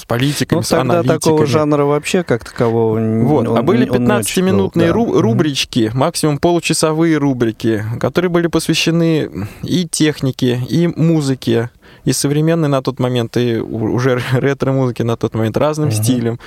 [0.00, 3.46] с политиками, Ну, с тогда такого жанра вообще как такового Вот.
[3.48, 5.12] он- а были он не очень 15-минутные был, да.
[5.12, 9.30] ру- рубрички, максимум получасовые рубрики, которые были посвящены
[9.62, 11.70] и технике, и музыке,
[12.04, 16.38] и современной на тот момент, и уже ретро-музыки на тот момент, разным стилям,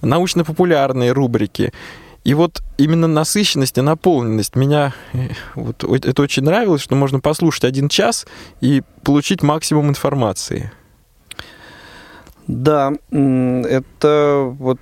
[0.00, 1.72] научно-популярные рубрики.
[2.24, 7.64] И вот именно насыщенность и наполненность меня э, вот, это очень нравилось, что можно послушать
[7.64, 8.26] один час
[8.60, 10.70] и получить максимум информации.
[12.48, 14.78] Да, это вот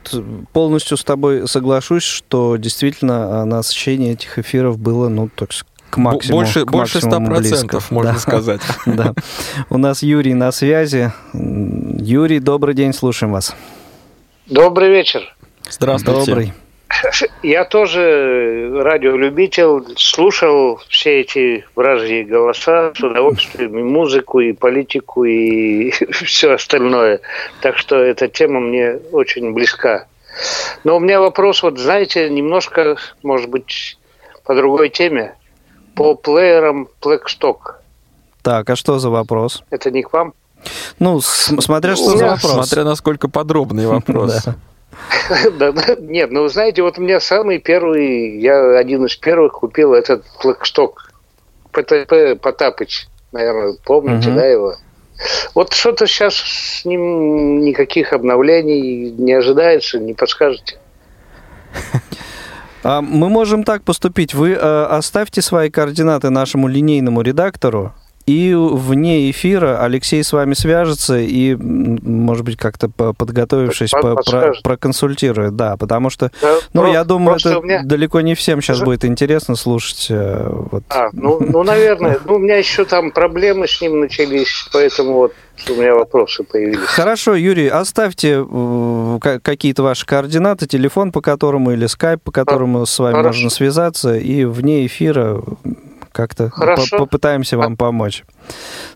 [0.53, 5.51] полностью с тобой соглашусь, что действительно а, насыщение этих эфиров было, ну, так
[5.90, 6.42] к максимуму.
[6.44, 7.81] больше, к больше 100%, максимуму близко.
[7.90, 8.18] можно Да.
[8.18, 8.61] сказать.
[8.87, 9.14] Да.
[9.68, 11.12] У нас Юрий на связи.
[11.35, 13.55] Юрий, добрый день, слушаем вас.
[14.46, 15.23] Добрый вечер.
[15.68, 16.27] Здравствуйте.
[16.27, 16.53] Добрый.
[17.42, 25.90] Я тоже радиолюбитель, слушал все эти вражьи голоса с удовольствием, и музыку, и политику, и
[26.11, 27.20] все остальное.
[27.61, 30.07] Так что эта тема мне очень близка.
[30.85, 33.98] Но у меня вопрос, вот знаете, немножко, может быть,
[34.44, 35.35] по другой теме.
[35.94, 37.74] По плеерам Blackstock.
[38.42, 39.62] Так, а что за вопрос?
[39.70, 40.35] Это не к вам?
[40.98, 42.53] Ну, смотря что У за вопрос.
[42.53, 44.44] Смотря насколько подробный вопрос.
[45.59, 45.73] Да.
[45.73, 45.97] Да.
[45.99, 51.11] Нет, ну, знаете, вот у меня самый первый, я один из первых купил этот флагшток
[51.73, 54.75] ПТП Потапыч, наверное, помните, да, его?
[55.55, 60.79] Вот что-то сейчас с ним никаких обновлений не ожидается, не подскажете?
[62.83, 64.33] А мы можем так поступить.
[64.33, 67.93] Вы э, оставьте свои координаты нашему линейному редактору,
[68.31, 74.31] и вне эфира Алексей с вами свяжется и, может быть, как-то по- подготовившись, Под- по-
[74.31, 75.57] про- проконсультирует.
[75.57, 78.85] Да, потому что, Да, ну, про- я думаю, это меня- далеко не всем сейчас Ж-
[78.85, 80.07] будет интересно слушать.
[80.11, 80.85] э, Вот.
[80.90, 82.19] А, ну, ну, наверное.
[82.25, 85.33] Ну, у меня еще там проблемы с ним начались, поэтому вот
[85.69, 86.79] у меня вопросы появились.
[86.81, 92.87] Хорошо, Юрий, оставьте э, ка- какие-то ваши координаты, телефон, по которому или скайп, по которому
[92.87, 93.29] с вами Хорошо.
[93.38, 95.40] можно связаться, и вне эфира
[96.12, 96.99] как-то Хорошо.
[96.99, 98.25] по- попытаемся вам помочь.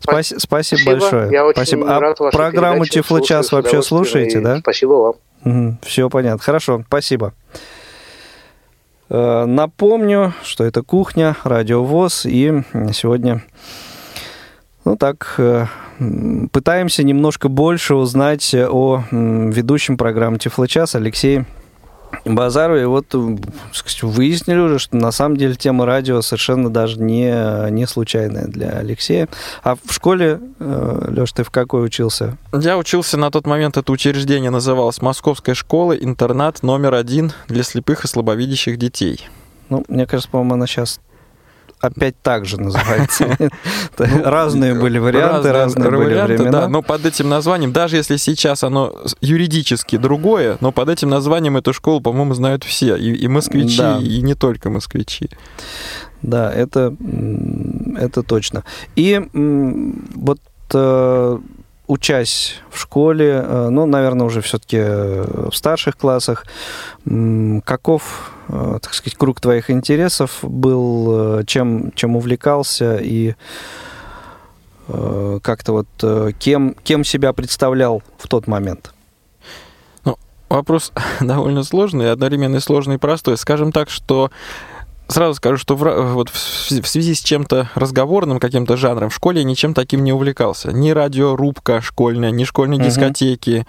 [0.01, 0.91] Спаси- спасибо, Спасибо.
[0.93, 1.33] большое.
[1.33, 1.97] Я очень спасибо.
[1.97, 4.59] А рад вашей программу передаче, Тифло-час слушаю с вообще слушаете, да?
[4.59, 5.79] Спасибо вам.
[5.83, 6.43] Все понятно.
[6.43, 7.33] Хорошо, спасибо.
[9.11, 13.43] Э, Напомню, что это кухня, радио ВОЗ, и сегодня,
[14.85, 15.67] ну так, э,
[16.53, 21.45] пытаемся немножко больше узнать о ведущем программы Тифлочас Алексее
[22.25, 22.83] Базарове.
[22.83, 23.15] И вот
[23.73, 28.71] сказать, выяснили уже, что на самом деле тема радио совершенно даже не, не случайная для
[28.71, 29.29] Алексея.
[29.63, 32.37] А в школе, Леш, ты в какой учился?
[32.53, 38.05] Я учился на тот момент, это учреждение называлось Московская школа, интернат номер один для слепых
[38.05, 39.29] и слабовидящих детей.
[39.69, 41.01] Ну, мне кажется, по-моему, она сейчас
[41.85, 43.37] опять так же называется.
[43.97, 46.69] Разные были варианты, разные были времена.
[46.69, 51.73] но под этим названием, даже если сейчас оно юридически другое, но под этим названием эту
[51.73, 55.29] школу, по-моему, знают все, и, москвичи, и не только москвичи.
[56.23, 56.97] Да, это,
[57.99, 58.65] это точно.
[58.97, 60.41] И вот
[60.73, 61.39] э,
[61.87, 66.47] учась в школе, э, ну, наверное, уже все-таки в старших классах,
[67.65, 73.35] каков, э, так сказать, круг твоих интересов был, э, чем, чем увлекался и
[74.89, 78.95] э, как-то вот э, кем, кем себя представлял в тот момент?
[80.49, 83.37] Вопрос довольно сложный, одновременно сложный и простой.
[83.37, 84.31] Скажем так, что
[85.09, 89.45] Сразу скажу, что в, вот в связи с чем-то разговорным, каким-то жанром, в школе я
[89.45, 90.73] ничем таким не увлекался.
[90.73, 92.87] Ни радиорубка школьная, ни школьные угу.
[92.87, 93.67] дискотеки,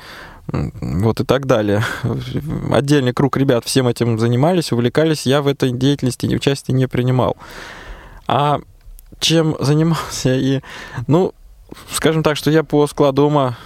[0.48, 1.84] вот и так далее.
[2.72, 5.26] Отдельный круг ребят всем этим занимались, увлекались.
[5.26, 7.36] Я в этой деятельности участия не принимал.
[8.28, 8.60] А
[9.20, 10.62] чем занимался и...
[11.08, 11.34] Ну,
[11.92, 13.58] скажем так, что я по складу ума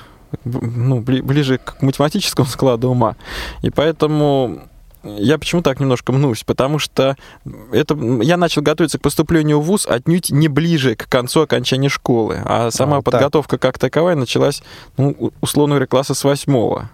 [0.43, 3.15] ну, ближе к математическому складу ума.
[3.62, 4.68] И поэтому
[5.03, 6.43] я почему так немножко мнусь?
[6.43, 7.15] Потому что
[7.71, 12.41] это, я начал готовиться к поступлению в ВУЗ отнюдь не ближе к концу окончания школы,
[12.43, 13.62] а сама а, подготовка так.
[13.62, 14.62] как таковая началась,
[14.97, 16.89] ну, условно говоря, класса с восьмого.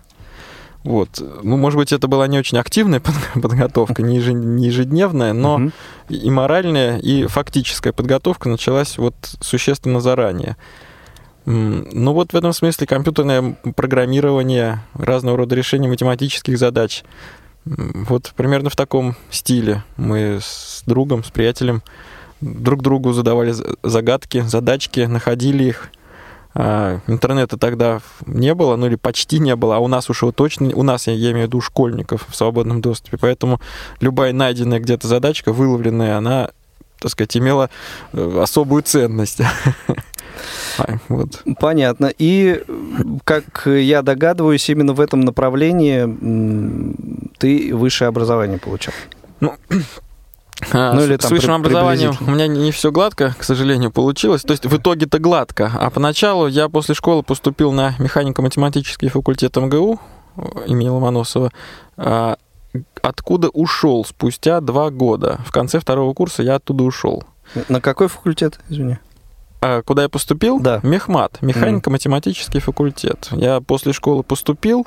[0.84, 1.10] Вот.
[1.42, 3.02] Ну, может быть, это была не очень активная
[3.34, 5.72] подготовка, не ежедневная, но угу.
[6.10, 10.58] и моральная, и фактическая подготовка началась вот существенно заранее.
[11.46, 17.04] Ну вот в этом смысле компьютерное программирование, разного рода решения математических задач,
[17.66, 21.82] вот примерно в таком стиле мы с другом, с приятелем
[22.42, 25.90] друг другу задавали загадки, задачки, находили их.
[26.58, 30.32] А, интернета тогда не было, ну или почти не было, а у нас уж его
[30.32, 33.60] точно, у нас, я, я имею в виду школьников в свободном доступе, поэтому
[34.00, 36.52] любая найденная где-то задачка, выловленная, она,
[37.00, 37.70] так сказать, имела
[38.14, 39.42] э, особую ценность.
[41.10, 41.44] Вот.
[41.60, 42.12] Понятно.
[42.18, 42.64] И,
[43.24, 46.04] как я догадываюсь, именно в этом направлении
[47.38, 48.94] ты высшее образование получил.
[49.40, 49.54] Ну,
[50.72, 53.92] а, ну, или, там, с высшим образованием у меня не, не все гладко, к сожалению,
[53.92, 54.42] получилось.
[54.42, 55.72] То есть в итоге-то гладко.
[55.74, 60.00] А поначалу я после школы поступил на механико-математический факультет МГУ
[60.66, 61.52] имени Ломоносова,
[61.98, 62.38] а,
[63.02, 65.40] откуда ушел спустя два года.
[65.46, 67.24] В конце второго курса я оттуда ушел.
[67.70, 68.98] На какой факультет, извини?
[69.68, 70.60] А куда я поступил?
[70.60, 70.80] Да.
[70.84, 73.30] Мехмат, механико-математический факультет.
[73.32, 74.86] Я после школы поступил,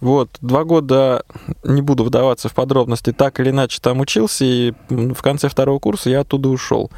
[0.00, 1.22] вот, два года,
[1.62, 6.10] не буду вдаваться в подробности, так или иначе там учился, и в конце второго курса
[6.10, 6.90] я оттуда ушел.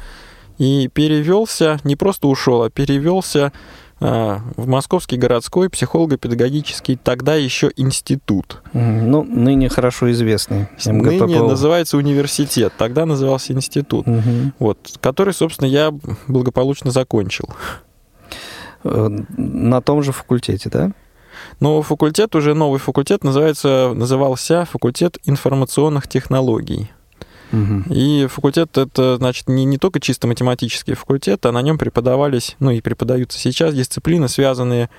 [0.57, 3.53] И перевелся, не просто ушел, а перевелся
[4.03, 8.61] в Московский городской психолого-педагогический тогда еще институт.
[8.73, 10.67] Ну, ныне хорошо известный.
[10.85, 11.25] МГППО.
[11.25, 14.07] Ныне называется университет, тогда назывался институт.
[14.07, 14.51] Угу.
[14.59, 15.93] Вот, который, собственно, я
[16.27, 17.49] благополучно закончил.
[18.83, 20.91] Э, на том же факультете, да?
[21.59, 26.91] Но факультет, уже новый факультет, называется, назывался факультет информационных технологий.
[27.89, 32.71] И факультет это, значит, не, не только чисто математический факультет, а на нем преподавались, ну
[32.71, 34.89] и преподаются сейчас дисциплины, связанные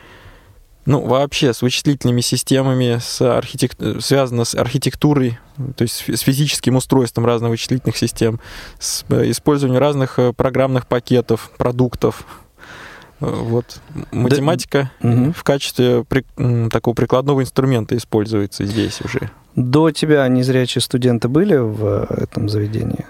[0.86, 3.72] ну, вообще с вычислительными системами, с архитек...
[4.00, 5.38] связано с архитектурой,
[5.76, 8.38] то есть с физическим устройством разных вычислительных систем,
[8.78, 12.26] с э, использованием разных э, программных пакетов, продуктов.
[13.20, 13.80] Э, вот.
[14.12, 15.32] Математика да.
[15.32, 16.24] в качестве при...
[16.68, 19.30] такого прикладного инструмента используется здесь уже.
[19.56, 23.06] До тебя незрячие студенты были в этом заведении?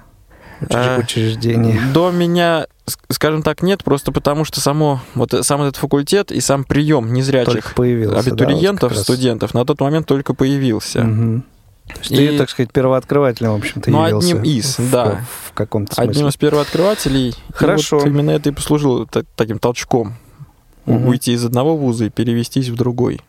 [0.60, 1.80] Учреждении?
[1.92, 2.66] До меня,
[3.08, 7.72] скажем так, нет, просто потому что само, вот сам этот факультет и сам прием незрячих
[7.76, 11.00] абитуриентов, да, вот студентов на тот момент только появился.
[11.00, 11.42] Угу.
[11.86, 12.16] То есть и...
[12.16, 14.28] ты, так сказать, первооткрывателем, в общем-то, ну, явился.
[14.28, 15.04] одним из, в, да.
[15.06, 16.10] В, в каком-то смысле.
[16.10, 17.34] Одним из первооткрывателей.
[17.52, 17.98] Хорошо.
[17.98, 20.14] вот именно это и послужило таким толчком.
[20.86, 21.08] Угу.
[21.08, 23.20] Уйти из одного вуза и перевестись в другой.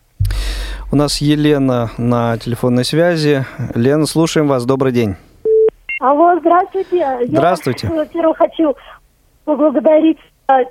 [0.91, 3.45] У нас Елена на телефонной связи.
[3.73, 4.65] Лена, слушаем вас.
[4.65, 5.15] Добрый день.
[5.99, 7.19] Алло, здравствуйте.
[7.27, 7.87] Здравствуйте.
[7.87, 8.75] Я, во-первых, хочу
[9.45, 10.19] поблагодарить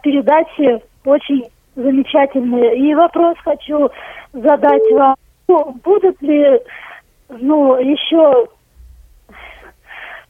[0.02, 0.82] передачи.
[1.04, 2.78] Очень замечательные.
[2.78, 3.90] И вопрос хочу
[4.32, 5.16] задать вам.
[5.48, 6.60] Ну, будут ли,
[7.28, 8.46] ну, еще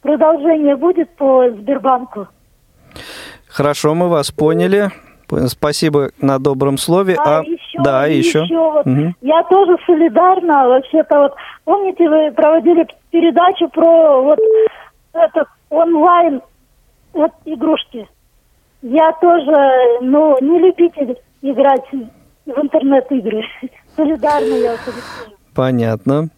[0.00, 2.26] продолжение будет по Сбербанку?
[3.46, 4.90] Хорошо, мы вас поняли.
[5.46, 7.16] Спасибо на добром слове.
[7.18, 8.42] А, а еще, да, еще.
[8.42, 9.14] еще вот, угу.
[9.20, 10.68] Я тоже солидарна.
[10.68, 11.34] Вообще-то вот,
[11.64, 14.38] помните, вы проводили передачу про вот
[15.12, 16.42] это онлайн
[17.12, 18.08] вот, игрушки.
[18.82, 23.44] Я тоже, ну, не любитель играть в интернет-игры.
[23.96, 24.76] Солидарна я.
[25.54, 26.28] Понятно.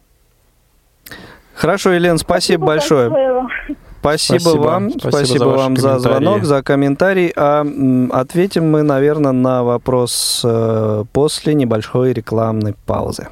[1.54, 3.10] Хорошо, Елена, спасибо, спасибо большое.
[3.10, 3.76] большое.
[4.06, 7.32] Спасибо, спасибо вам, спасибо, спасибо за вам за звонок, за комментарий.
[7.36, 7.66] А
[8.12, 13.28] ответим мы, наверное, на вопрос э, после небольшой рекламной паузы.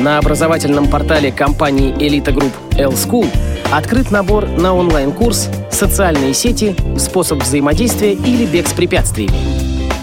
[0.00, 3.26] На образовательном портале компании Элита Групп L-School
[3.72, 6.74] открыт набор на онлайн-курс «Социальные сети.
[6.98, 9.36] Способ взаимодействия или бег с препятствиями».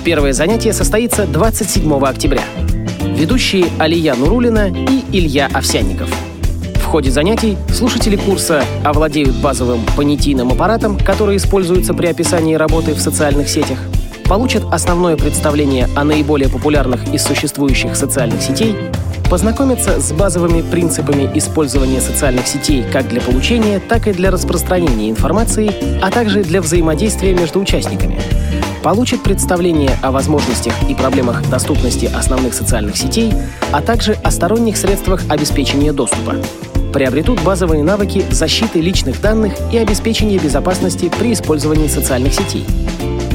[0.05, 2.43] Первое занятие состоится 27 октября.
[3.01, 6.09] Ведущие Алия Нурулина и Илья Овсянников.
[6.91, 12.99] В ходе занятий слушатели курса овладеют базовым понятийным аппаратом, который используется при описании работы в
[12.99, 13.77] социальных сетях,
[14.25, 18.75] получат основное представление о наиболее популярных из существующих социальных сетей,
[19.29, 25.71] познакомятся с базовыми принципами использования социальных сетей как для получения, так и для распространения информации,
[26.01, 28.19] а также для взаимодействия между участниками–
[28.83, 33.31] получат представление о возможностях и проблемах доступности основных социальных сетей,
[33.71, 36.35] а также о сторонних средствах обеспечения доступа.
[36.93, 42.65] Приобретут базовые навыки защиты личных данных и обеспечения безопасности при использовании социальных сетей.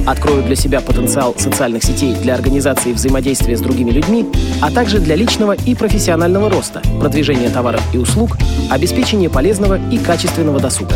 [0.07, 4.27] Откроют для себя потенциал социальных сетей для организации взаимодействия с другими людьми,
[4.61, 8.37] а также для личного и профессионального роста, продвижения товаров и услуг,
[8.71, 10.95] обеспечения полезного и качественного досуга.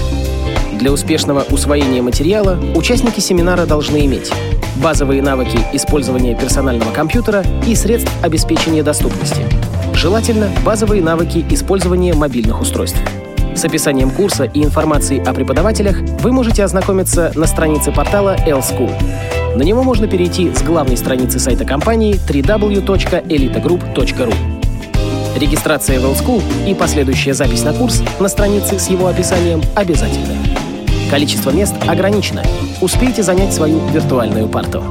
[0.78, 4.30] Для успешного усвоения материала участники семинара должны иметь
[4.76, 9.44] базовые навыки использования персонального компьютера и средств обеспечения доступности.
[10.00, 12.98] Желательно базовые навыки использования мобильных устройств.
[13.54, 18.90] С описанием курса и информацией о преподавателях вы можете ознакомиться на странице портала L-School.
[19.58, 24.34] На него можно перейти с главной страницы сайта компании www.elitagroup.ru.
[25.38, 30.38] Регистрация в L-School и последующая запись на курс на странице с его описанием обязательны.
[31.10, 32.42] Количество мест ограничено.
[32.80, 34.82] Успейте занять свою виртуальную парту.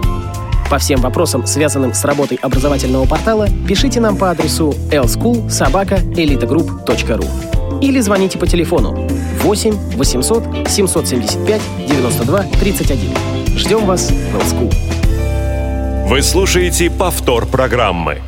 [0.69, 8.37] По всем вопросам, связанным с работой образовательного портала, пишите нам по адресу lschool.sobaka.elitagroup.ru или звоните
[8.37, 9.07] по телефону
[9.41, 12.99] 8 800 775 92 31.
[13.57, 14.71] Ждем вас в L-School.
[16.07, 18.21] Вы слушаете повтор программы.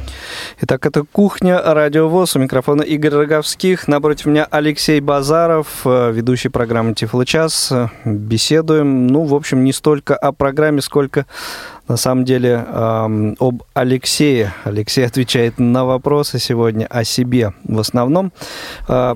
[0.63, 1.59] Итак, это «Кухня.
[1.59, 2.35] Радио ВОЗ».
[2.35, 3.87] У микрофона Игорь Роговских.
[3.87, 7.73] Напротив меня Алексей Базаров, э, ведущий программы «Тифло час».
[8.05, 11.25] Беседуем, ну, в общем, не столько о программе, сколько,
[11.87, 14.53] на самом деле, эм, об Алексее.
[14.63, 18.31] Алексей отвечает на вопросы сегодня о себе в основном.
[18.87, 19.15] Э,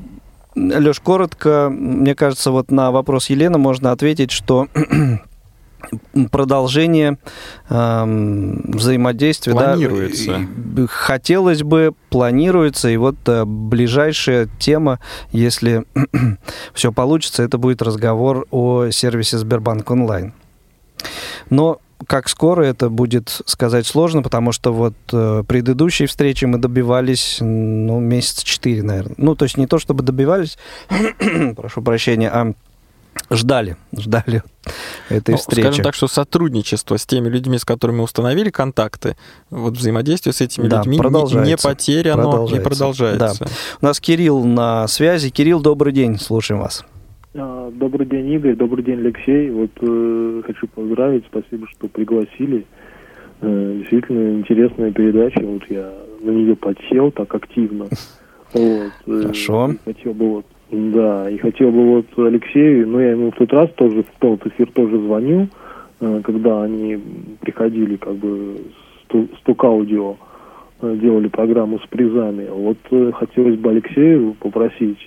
[0.55, 4.67] Леш, коротко, мне кажется, вот на вопрос Елены можно ответить, что
[6.31, 7.17] продолжение
[7.69, 8.03] э,
[8.65, 9.53] взаимодействия.
[9.53, 10.47] Планируется.
[10.57, 12.89] Да, хотелось бы, планируется.
[12.89, 14.99] И вот э, ближайшая тема,
[15.31, 15.85] если
[16.73, 20.33] все получится, это будет разговор о сервисе Сбербанк онлайн.
[21.49, 27.37] Но как скоро это будет сказать сложно, потому что вот э, предыдущие встречи мы добивались,
[27.39, 29.15] ну, месяца четыре, наверное.
[29.17, 30.57] Ну, то есть не то, чтобы добивались,
[31.55, 32.53] прошу прощения, а
[33.29, 34.43] ждали, ждали
[35.09, 35.65] этой ну, встречи.
[35.65, 39.15] Скажем так, что сотрудничество с теми людьми, с которыми установили контакты,
[39.49, 42.55] вот взаимодействие с этими да, людьми не потеряно продолжается.
[42.55, 43.45] и продолжается.
[43.45, 43.51] Да.
[43.81, 45.29] У нас Кирилл на связи.
[45.29, 46.85] Кирилл, добрый день, слушаем вас.
[47.33, 48.55] А, добрый день, Игорь.
[48.55, 49.49] Добрый день, Алексей.
[49.49, 51.25] Вот э, хочу поздравить.
[51.29, 52.65] Спасибо, что пригласили.
[53.41, 55.41] Э, действительно интересная передача.
[55.41, 55.91] Вот я
[56.21, 57.87] на нее подсел так активно.
[58.53, 59.75] Вот, э, Хорошо.
[59.83, 63.69] Хотел бы вот да, и хотел бы вот Алексею, ну я ему в тот раз
[63.75, 65.47] тоже, в тот эфир тоже звоню,
[65.99, 66.99] э, когда они
[67.39, 68.57] приходили как бы
[69.11, 70.15] с Тук-аудио,
[70.81, 72.47] э, делали программу с призами.
[72.49, 74.97] Вот э, хотелось бы Алексею попросить,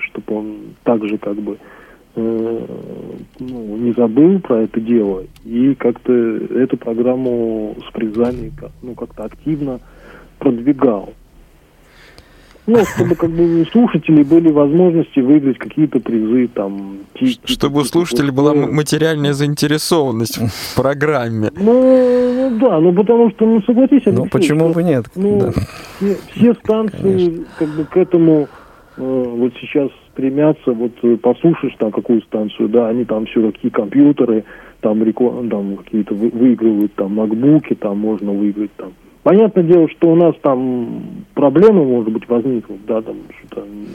[0.00, 1.58] чтобы он также как бы
[2.16, 8.50] ну, не забыл про это дело и как-то эту программу с призами
[8.82, 9.78] ну, как-то активно
[10.40, 11.12] продвигал.
[12.68, 16.98] Ну, чтобы как бы у слушателей были возможности выиграть какие-то призы, там...
[17.46, 21.50] Чтобы у слушателей была материальная заинтересованность в программе.
[21.56, 25.06] Ну, ну, да, ну потому что, ну согласись, Ну почему бы нет?
[25.14, 25.50] Ну,
[26.34, 28.48] все, станции как бы к этому
[28.98, 33.70] э, вот сейчас стремятся, вот э, послушаешь там какую станцию, да, они там все какие
[33.70, 34.44] компьютеры,
[34.82, 38.92] там, реклам, там какие-то выигрывают там макбуки, там можно выиграть там
[39.28, 43.90] Понятное дело, что у нас там проблемы, может быть, возникнут, да, там что-то не,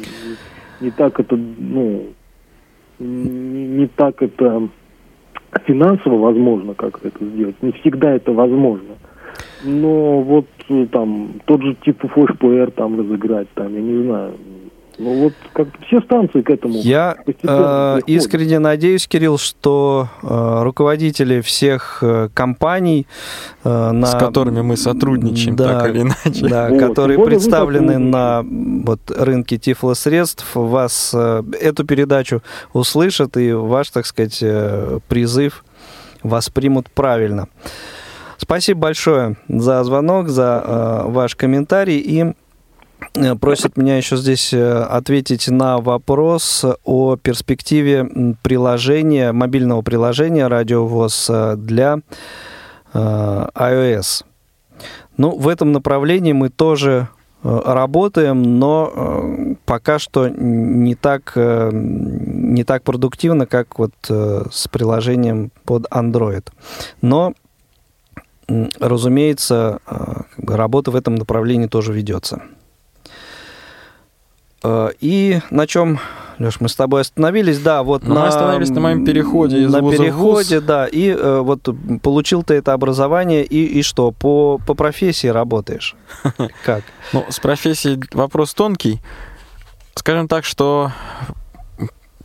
[0.79, 2.03] не так это, ну,
[2.99, 4.69] не, не так это
[5.65, 7.55] финансово возможно, как это сделать.
[7.63, 8.93] Не всегда это возможно.
[9.63, 14.34] Но вот э, там тот же типа флешплеер там разыграть, там, я не знаю,
[14.97, 16.75] ну вот как все станции к этому.
[16.75, 23.07] Я э, искренне надеюсь, Кирилл, что э, руководители всех э, компаний,
[23.63, 28.43] э, на, с которыми мы сотрудничаем, да, так или иначе, да, вот, которые представлены на
[28.43, 32.41] вот, рынке тифлосредств, вас э, эту передачу
[32.73, 35.63] услышат и ваш, так сказать, э, призыв
[36.21, 37.47] воспримут правильно.
[38.37, 42.33] Спасибо большое за звонок, за э, ваш комментарий и
[43.39, 51.55] просит меня еще здесь э, ответить на вопрос о перспективе приложения, мобильного приложения «Радиовоз» э,
[51.55, 51.99] для
[52.93, 54.26] э, iOS.
[55.18, 57.07] Ну, в этом направлении мы тоже
[57.43, 64.45] э, работаем, но э, пока что не так, э, не так продуктивно, как вот э,
[64.51, 66.47] с приложением под Android.
[67.01, 67.34] Но,
[68.80, 72.41] разумеется, э, работа в этом направлении тоже ведется.
[74.64, 75.99] Э, И на чем,
[76.39, 78.22] Леш, мы с тобой остановились, да, вот Ну, на...
[78.22, 80.68] мы остановились на моем переходе из На вуза в переходе, вуз.
[80.68, 81.68] да, и э, вот
[82.01, 85.95] получил ты это образование, и, и что, по, по профессии работаешь?
[86.66, 86.84] Как?
[87.14, 89.01] Ну, с профессией вопрос тонкий.
[89.95, 90.91] Скажем так, что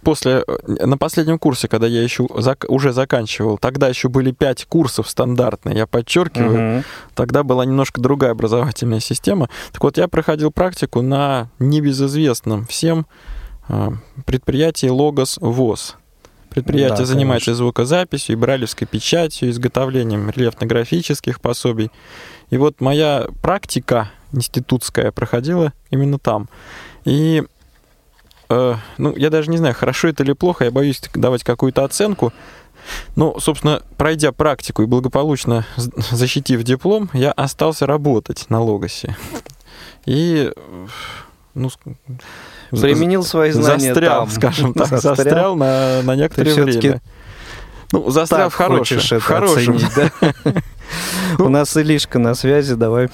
[0.09, 5.07] после, на последнем курсе, когда я еще зак- уже заканчивал, тогда еще были пять курсов
[5.11, 6.85] стандартные, я подчеркиваю, Мгм.
[7.15, 9.51] тогда была немножко другая образовательная система.
[9.71, 13.07] Так вот, я проходил практику на небезызвестном всем
[13.69, 13.93] а,
[14.25, 15.97] предприятии «Логос ВОЗ».
[16.49, 17.65] Предприятие Да, занимается конечно.
[17.65, 21.91] звукозаписью, и брайлевской печатью, изготовлением рельефно-графических пособий.
[22.49, 26.49] И вот моя практика институтская проходила именно там.
[27.05, 27.43] И,
[28.49, 32.33] э, ну, я даже не знаю, хорошо это или плохо, я боюсь давать какую-то оценку.
[33.17, 39.17] Но, собственно, пройдя практику и благополучно защитив диплом, я остался работать на Логосе.
[40.07, 40.51] И,
[41.55, 41.71] ну,
[42.71, 44.31] Применил свои знания застрял, там.
[44.31, 45.17] скажем так, Застрял.
[45.17, 47.01] застрял, на, на некоторое время.
[47.93, 48.79] Ну, застрял Так в хорошем.
[48.99, 49.77] хочешь в это хорошем.
[49.77, 50.53] оценить, да?
[51.39, 53.09] У нас Илишка на связи, давай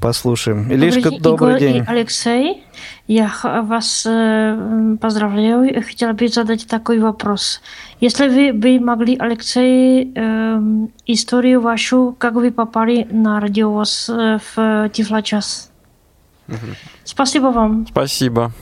[0.00, 0.70] послушаем.
[0.70, 1.84] Илишка, добрый Игорь и день.
[1.86, 2.64] Алексей,
[3.06, 3.30] я
[3.62, 7.60] вас э, поздравляю и хотела бы задать такой вопрос.
[8.00, 14.90] Если вы бы могли, Алексей, эм, историю вашу, как вы попали на радиовоз э, в
[14.90, 15.70] Тифлочас.
[17.04, 17.86] Спасибо вам.
[17.90, 18.52] Спасибо.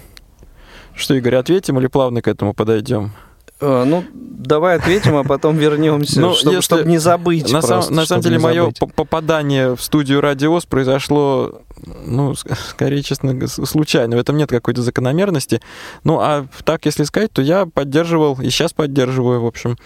[0.95, 3.13] Что, Игорь, ответим или плавно к этому подойдем?
[3.61, 7.45] Э, Ну, давай ответим, а потом вернемся, Ну, чтобы, если- чтобы не забыть.
[7.51, 11.63] На, просто, сам- на самом деле, мое попадание в студию Радиос произошло,
[12.05, 14.17] ну, скорее, честно, случайно.
[14.17, 15.61] В этом нет какой-то закономерности.
[16.05, 19.77] Ну, а так, если сказать, то я поддерживал, и сейчас поддерживаю, в общем,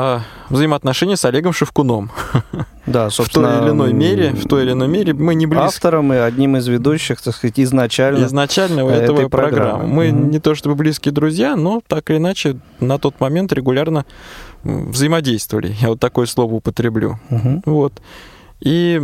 [0.00, 2.10] а, взаимоотношения с Олегом Шевкуном.
[2.86, 5.66] Да, В собственно, той или иной мере, в той или иной мере мы не близки.
[5.66, 8.24] автором и одним из ведущих, так сказать, изначально.
[8.24, 9.50] изначально у этой этого программы.
[9.80, 9.86] программы.
[9.94, 10.30] Мы Мгм.
[10.30, 14.06] не то чтобы близкие друзья, но так или иначе на тот момент регулярно
[14.64, 15.74] взаимодействовали.
[15.80, 17.18] Я вот такое слово употреблю.
[17.28, 17.62] Мгм.
[17.66, 17.92] Вот.
[18.60, 19.02] И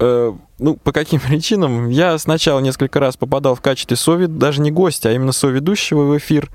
[0.00, 1.88] э, ну, по каким причинам?
[1.88, 6.18] Я сначала несколько раз попадал в качестве совед, даже не гостя, а именно соведущего в
[6.18, 6.50] эфир.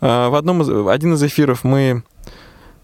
[0.00, 2.02] Э, В одном из, в один из эфиров мы,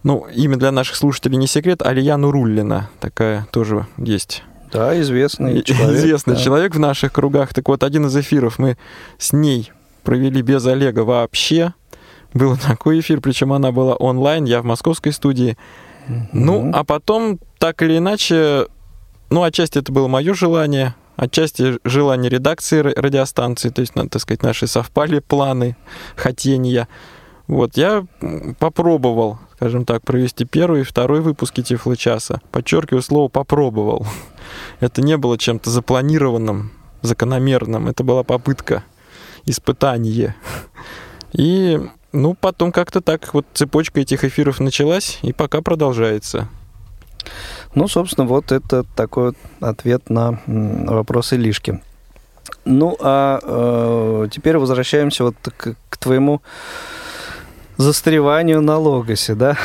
[0.04, 5.96] ну, имя для наших слушателей не секрет, Алия Нуруллина, такая тоже есть Да, известный человек.
[5.98, 6.40] известный да.
[6.40, 7.52] человек в наших кругах.
[7.52, 8.76] Так вот, один из эфиров мы
[9.18, 9.72] с ней
[10.04, 11.74] провели без Олега вообще.
[12.34, 15.56] Был такой эфир, причем она была онлайн, я в московской студии.
[16.32, 18.66] Ну, а потом, так или иначе,
[19.30, 24.20] ну, отчасти это было мое желание, отчасти желание редакции ра- радиостанции, то есть, надо так
[24.22, 25.76] сказать, наши совпали планы,
[26.16, 26.88] хотения.
[27.46, 28.04] Вот, я
[28.58, 32.38] попробовал, скажем так, провести первый и второй выпуски Тифлочаса.
[32.52, 34.06] Подчеркиваю слово «попробовал».
[34.80, 37.88] Это не было чем-то запланированным, закономерным.
[37.88, 38.84] Это была попытка,
[39.46, 40.36] испытание.
[41.32, 41.80] И,
[42.12, 46.48] ну, потом как-то так вот цепочка этих эфиров началась и пока продолжается.
[47.74, 51.80] Ну, собственно, вот это такой ответ на вопрос Илишки.
[52.66, 56.42] Ну, а э, теперь возвращаемся вот к, к твоему
[57.76, 59.56] застреванию на логосе, да?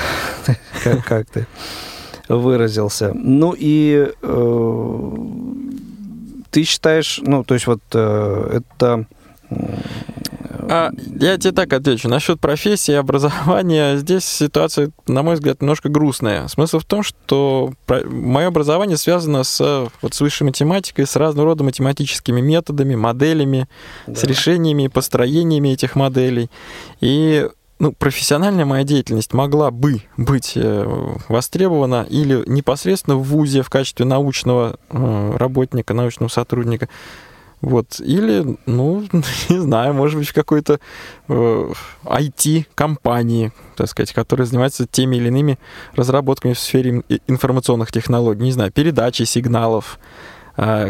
[0.83, 1.47] как, как ты
[2.29, 3.11] выразился.
[3.13, 5.15] Ну и э,
[6.51, 9.05] ты считаешь, ну, то есть вот э, это...
[10.71, 12.07] А, я тебе так отвечу.
[12.07, 16.47] Насчет профессии и образования, здесь ситуация, на мой взгляд, немножко грустная.
[16.47, 21.63] Смысл в том, что мое образование связано с, вот, с высшей математикой, с разного рода
[21.63, 23.67] математическими методами, моделями,
[24.05, 26.51] с решениями и построениями этих моделей.
[27.01, 27.49] И
[27.79, 34.05] ну, профессиональная моя деятельность могла бы быть э, востребована или непосредственно в ВУЗе в качестве
[34.05, 36.89] научного э, работника, научного сотрудника,
[37.61, 37.99] вот.
[37.99, 39.05] Или, ну,
[39.49, 40.79] не знаю, может быть, в какой-то
[41.27, 41.71] э,
[42.03, 45.59] IT-компании, так сказать, которая занимается теми или иными
[45.95, 48.43] разработками в сфере информационных технологий.
[48.43, 49.99] Не знаю, передачи сигналов,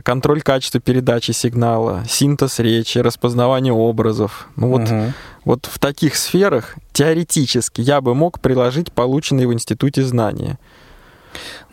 [0.03, 4.47] контроль качества передачи сигнала, синтез речи, распознавание образов.
[4.55, 5.13] Ну, вот, Мгм.
[5.45, 10.57] вот в таких сферах теоретически я бы мог приложить полученные в институте знания.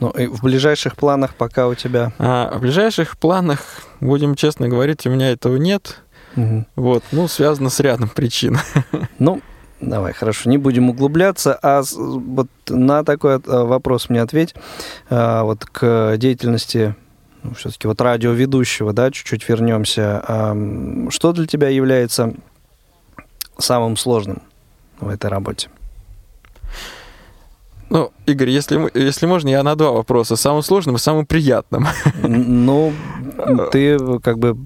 [0.00, 2.12] Ну, и в ближайших планах пока у тебя...
[2.18, 3.60] А в ближайших планах,
[4.00, 6.02] будем честно говорить, у меня этого нет.
[6.34, 6.66] Мгм.
[6.76, 8.58] Вот, ну, связано с рядом причин.
[9.18, 9.40] Ну,
[9.78, 14.54] Давай, хорошо, не будем углубляться, а вот на такой э, вопрос мне ответь.
[15.10, 16.94] А, Вот к деятельности
[17.54, 20.22] все-таки вот радиоведущего, да, чуть-чуть вернемся.
[21.10, 22.34] Что для тебя является
[23.58, 24.42] самым сложным
[25.00, 25.68] в этой работе?
[27.88, 30.34] Ну, Игорь, если, если можно, я на два вопроса.
[30.34, 31.86] Самым сложным и самым приятным.
[32.20, 32.92] Ну,
[33.72, 34.56] ты как бы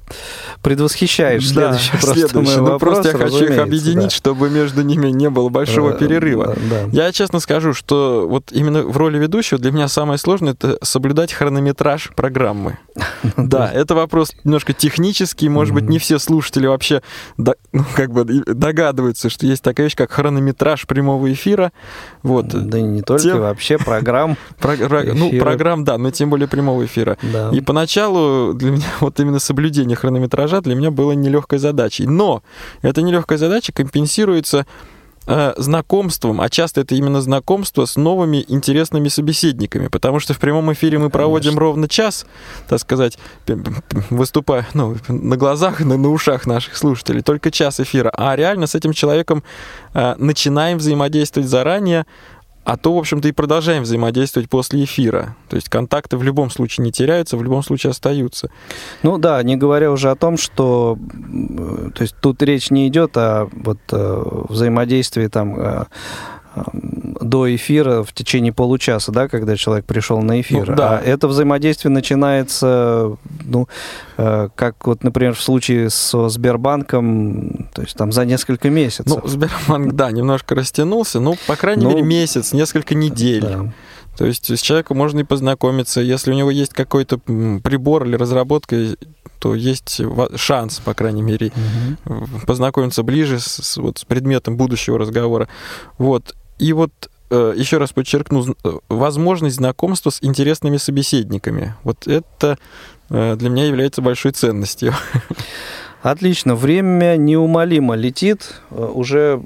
[0.63, 2.37] предвосхищаешь Да, следующий просто следующий.
[2.37, 4.11] мой Ну, вопрос, просто я хочу их объединить, да.
[4.11, 6.55] чтобы между ними не было большого Э, перерыва.
[6.69, 7.05] да, да.
[7.07, 11.33] Я честно скажу, что вот именно в роли ведущего для меня самое сложное это соблюдать
[11.33, 12.79] хронометраж программы.
[13.37, 17.03] Да, это вопрос немножко технический, может быть, не все слушатели вообще
[17.37, 17.55] ну,
[17.95, 21.73] как бы догадываются, что есть такая вещь, как хронометраж прямого эфира.
[22.23, 22.49] Вот.
[22.49, 24.37] Да не только, Тем- вообще программ.
[24.59, 27.17] Про- про- ну, программ, да, но тем более прямого эфира.
[27.23, 27.51] Да.
[27.53, 32.07] И поначалу для меня вот именно соблюдение хронометража для меня было нелегкой задачей.
[32.07, 32.43] Но
[32.83, 34.67] эта нелегкая задача компенсируется
[35.27, 40.73] э, знакомством, а часто это именно знакомство с новыми интересными собеседниками, потому что в прямом
[40.73, 42.27] эфире мы проводим ровно час,
[42.69, 43.19] так сказать,
[44.11, 48.75] выступая ну, на глазах, на, на ушах наших слушателей, только час эфира, а реально с
[48.75, 49.43] этим человеком
[49.95, 52.05] э, начинаем взаимодействовать заранее,
[52.71, 55.35] а то, в общем-то, и продолжаем взаимодействовать после эфира.
[55.49, 58.49] То есть контакты в любом случае не теряются, в любом случае остаются.
[59.03, 63.17] Ну да, не говоря уже о том, что м, то есть тут речь не идет
[63.17, 65.85] о вот э, взаимодействии там э,
[67.21, 70.71] до эфира в течение получаса, да, когда человек пришел на эфир.
[70.71, 70.99] Ну, да.
[70.99, 73.69] А это взаимодействие начинается, ну,
[74.17, 79.07] э, как вот, например, в случае со Сбербанком, то есть там за несколько месяцев.
[79.23, 83.43] Ну, Сбербанк, да, немножко растянулся, ну, по крайней Ну, мере, месяц, несколько недель.
[83.43, 83.73] Да.
[84.17, 86.01] То есть с человеком можно и познакомиться.
[86.01, 88.77] Если у него есть какой-то прибор или разработка,
[89.39, 90.01] то есть
[90.37, 91.53] шанс, по крайней мере,
[92.05, 95.49] в- познакомиться ближе с, с- вот, с предметом будущего разговора.
[95.97, 96.35] Вот.
[96.61, 96.93] И вот
[97.31, 101.75] э, еще раз подчеркну, э, возможность знакомства с интересными собеседниками.
[101.85, 102.59] Вот это
[103.09, 104.93] э, для меня является большой ценностью.
[106.03, 108.61] Отлично, время неумолимо летит.
[108.71, 109.41] Уже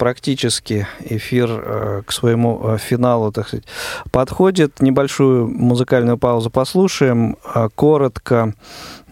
[0.00, 3.66] практически эфир э, к своему э, финалу, так сказать,
[4.10, 4.80] подходит.
[4.80, 7.36] Небольшую музыкальную паузу послушаем.
[7.44, 8.54] А Коротко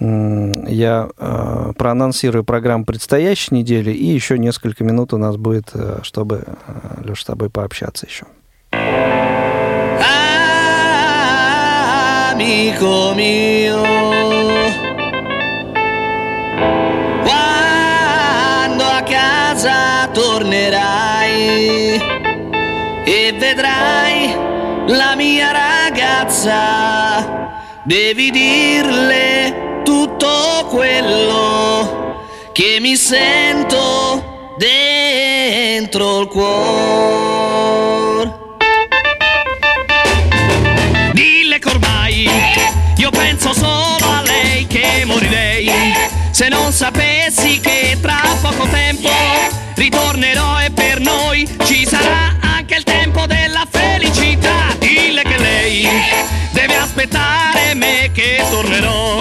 [0.00, 6.44] я э, проанонсирую программу предстоящей недели, и еще несколько минут у нас будет, чтобы,
[7.04, 8.24] Леша, с тобой пообщаться еще.
[12.32, 14.87] amico mio.
[20.06, 22.00] Tornerai
[23.04, 24.32] e vedrai
[24.86, 27.50] la mia ragazza,
[27.82, 32.22] devi dirle tutto quello
[32.52, 37.66] che mi sento dentro il cuore.
[41.12, 42.30] Dille ormai
[42.96, 45.70] io penso solo a lei che morirei
[46.30, 49.10] se non sapessi che tra poco tempo
[49.74, 54.74] ritornerò e per noi ci sarà anche il tempo della felicità.
[54.78, 55.86] Dille che lei
[56.52, 59.20] deve aspettare me che tornerò.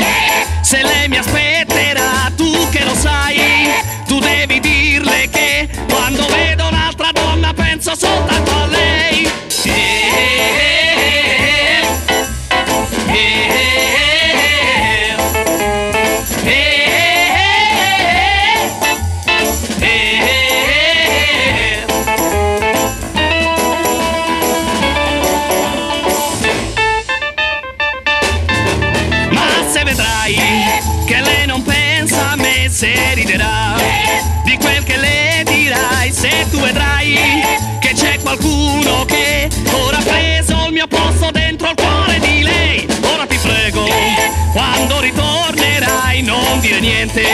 [0.62, 3.42] Se lei mi aspetterà, tu che lo sai,
[4.08, 9.30] tu devi dirle che quando vedo un'altra donna penso soltanto a lei.
[9.66, 10.67] Eh,
[32.78, 33.76] se riderà
[34.44, 37.18] di quel che le dirai, se tu vedrai
[37.80, 42.88] che c'è qualcuno che ora ha preso il mio posto dentro il cuore di lei.
[43.02, 43.84] Ora ti prego,
[44.52, 47.26] quando ritornerai non dire niente,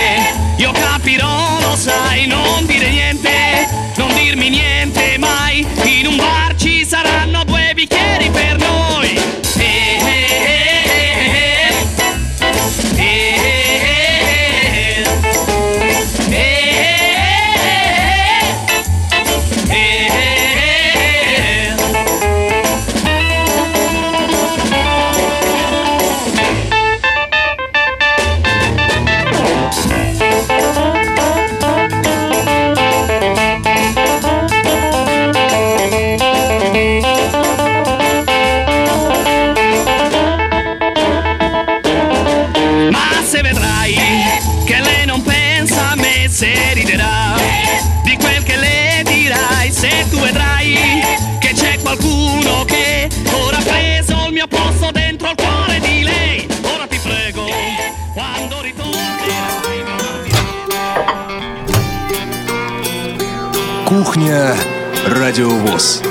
[65.23, 66.01] Радиовоз.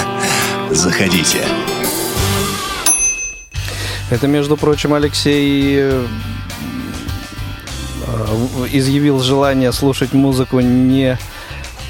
[0.70, 1.44] Заходите.
[4.08, 6.06] Это, между прочим, Алексей э,
[8.72, 11.18] изъявил желание слушать музыку не,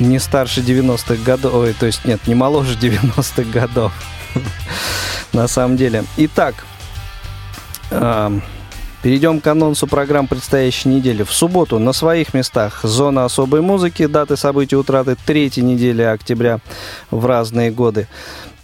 [0.01, 3.93] не старше 90-х годов, ой, то есть нет, не моложе 90-х годов,
[5.33, 6.03] на самом деле.
[6.17, 6.67] Итак,
[9.07, 11.23] Перейдем к анонсу программ предстоящей недели.
[11.23, 16.59] В субботу на своих местах зона особой музыки, даты событий утраты третьей недели октября
[17.13, 18.09] в разные годы.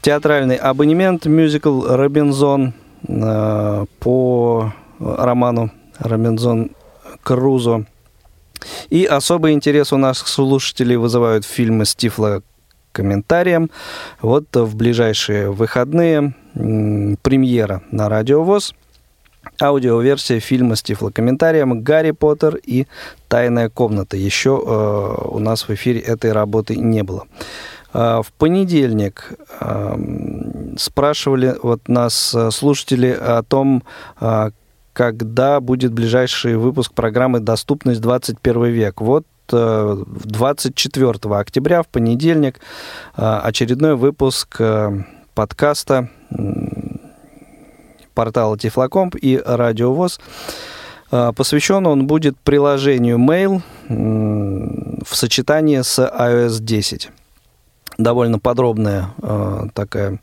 [0.01, 2.75] Театральный абонемент, мюзикл «Робинзон»
[3.07, 5.71] э, по роману
[6.01, 6.73] «Робинзон
[7.23, 7.87] Крузо».
[8.91, 12.43] И особый интерес у наших слушателей вызывают фильмы с тифло
[12.91, 13.71] комментарием.
[14.21, 18.75] Вот в ближайшие выходные премьера на Радиовоз–
[19.61, 22.87] аудиоверсия фильма с тифлокомментарием «Гарри Поттер и
[23.29, 24.17] тайная комната».
[24.17, 27.27] Еще э, у нас в эфире этой работы не было.
[27.93, 29.97] Э, в понедельник э,
[30.79, 33.83] спрашивали вот нас э, слушатели о том,
[34.21, 34.51] э,
[34.93, 39.01] когда будет ближайший выпуск программы «Доступность 21 век».
[39.01, 42.61] Вот 24 э, октября в понедельник
[43.15, 44.61] очередной выпуск
[45.35, 46.09] подкаста
[48.13, 50.21] портала Тифлокомп и Радиовоз.
[51.11, 57.11] А, посвящен он будет приложению Mail в сочетании с iOS 10
[57.99, 60.19] довольно подробная э, такая,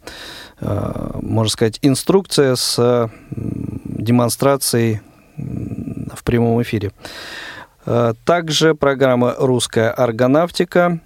[0.60, 5.02] э, можно сказать, инструкция с демонстрацией
[5.38, 6.92] в прямом эфире.
[8.26, 11.00] Также программа «Русская аргонавтика»,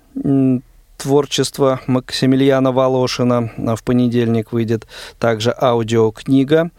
[1.03, 4.87] творчество Максимилиана Волошина в понедельник выйдет.
[5.19, 6.71] Также аудиокнига.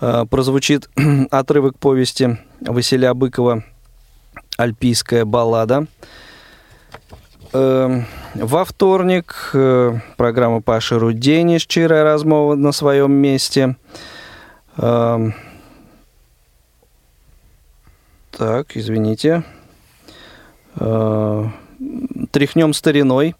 [0.00, 0.88] Э, прозвучит
[1.32, 3.64] отрывок повести Василия Быкова
[4.56, 5.88] «Альпийская баллада».
[7.52, 8.02] Э,
[8.34, 13.76] во вторник э, программа Паши Рудени «Щирая размова на своем месте».
[14.76, 15.32] Так,
[18.76, 19.44] извините.
[22.32, 23.36] Тряхнем стариной.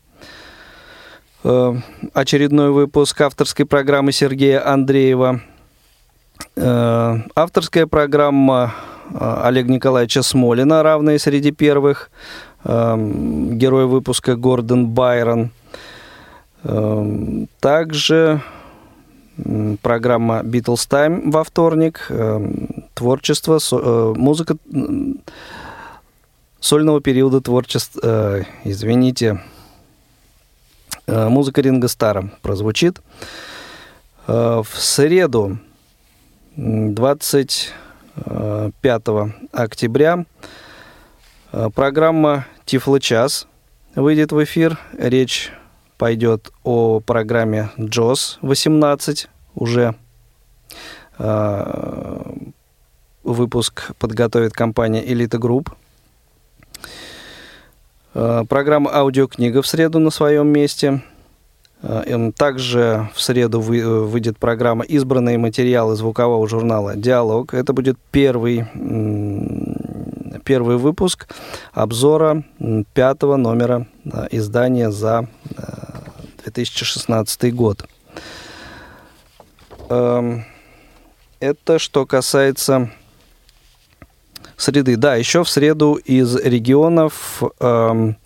[1.44, 1.74] Э,
[2.14, 5.42] очередной выпуск авторской программы Сергея Андреева.
[6.56, 8.74] Э, авторская программа
[9.12, 12.10] э, Олега Николаевича Смолина, равная среди первых.
[12.64, 15.50] Герой выпуска Гордон Байрон.
[17.60, 18.40] Также
[19.82, 22.10] программа Beatles Time во вторник.
[22.94, 23.60] Творчество,
[24.16, 24.56] музыка
[26.58, 29.42] сольного периода творчества, извините,
[31.06, 33.00] музыка Ринга Стара прозвучит.
[34.26, 35.58] Э, в среду,
[36.56, 40.24] 25 октября,
[41.52, 43.46] э, программа Тифло час
[43.94, 44.78] выйдет в эфир.
[44.96, 45.52] Речь
[45.98, 49.94] пойдет о программе JOS 18 уже
[53.22, 55.68] выпуск подготовит компания Elite Group.
[58.14, 61.02] Э, программа «Аудиокнига» в среду на своем месте.
[61.82, 67.54] Э, также в среду э, выйдет программа «Избранные материалы звукового журнала «Диалог».
[67.54, 68.66] Это будет первый,
[70.44, 71.28] первый выпуск
[71.72, 72.44] обзора
[72.92, 73.88] пятого номера
[74.30, 75.28] издания за
[76.44, 77.84] 2016 год.
[79.88, 80.44] Эм,
[81.40, 82.90] это что касается
[84.56, 84.96] среды.
[84.96, 88.16] Да, еще в среду из регионов эм,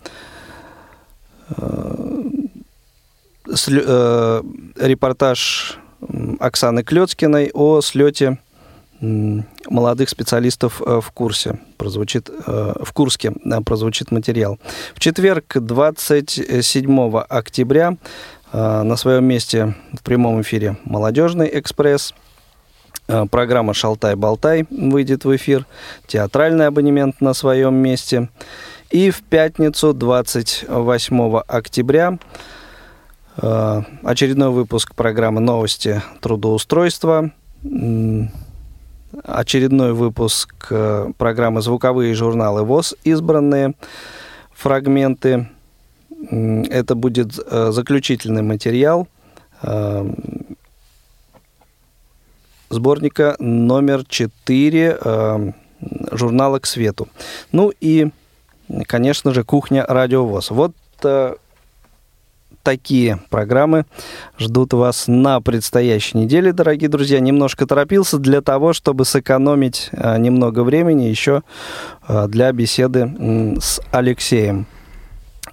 [1.57, 1.95] э,
[3.67, 4.41] э,
[4.79, 5.79] репортаж
[6.39, 8.39] Оксаны Клецкиной о слете
[9.01, 13.33] молодых специалистов э, в курсе прозвучит э, в Курске
[13.65, 14.59] прозвучит материал.
[14.93, 17.97] В четверг, 27 октября,
[18.51, 22.28] на своем месте в прямом эфире «Молодежный экспресс» Э,
[23.31, 25.65] программа «Шалтай-болтай» выйдет в эфир,
[26.07, 28.29] театральный абонемент на своем месте.
[28.91, 32.17] И в пятницу, 28 октября,
[33.37, 37.31] э, очередной выпуск программы «Новости трудоустройства»,
[39.23, 43.73] очередной выпуск э, программы «Звуковые журналы ВОЗ», избранные
[44.53, 45.49] фрагменты.
[46.31, 49.07] Это будет заключительный материал
[52.69, 55.51] сборника номер 4 э,
[56.11, 57.07] журнала «К свету».
[57.51, 58.09] Ну и,
[58.85, 60.51] конечно же, «Кухня Радиовоз».
[60.51, 61.35] Вот э,
[62.63, 63.85] такие программы
[64.37, 67.19] ждут вас на предстоящей неделе, дорогие друзья.
[67.19, 71.41] Немножко торопился для того, чтобы сэкономить э, немного времени еще
[72.07, 74.65] э, для беседы с Алексеем.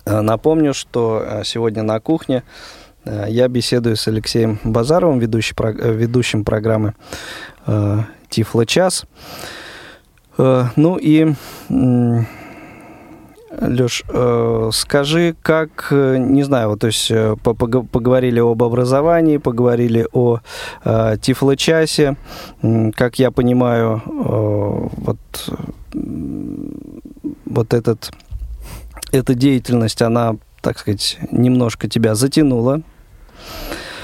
[0.05, 2.45] Напомню, что сегодня на кухне
[3.29, 6.95] я беседую с Алексеем Базаровым, ведущий, э, ведущим программы
[7.67, 7.99] э,
[8.29, 9.05] Тифло час.
[10.39, 11.35] Э, Ну и,
[13.59, 14.03] Леш,
[14.73, 20.07] скажи, как, э, не знаю, вот, то есть э, по- пог- поговорили об образовании, поговорили
[20.13, 20.41] о
[20.85, 22.17] э, Тифло-часе.
[22.95, 25.19] Как я понимаю, э, вот,
[27.47, 28.11] вот этот,
[29.13, 32.83] эта деятельность, она, так сказать, немножко тебя затянула,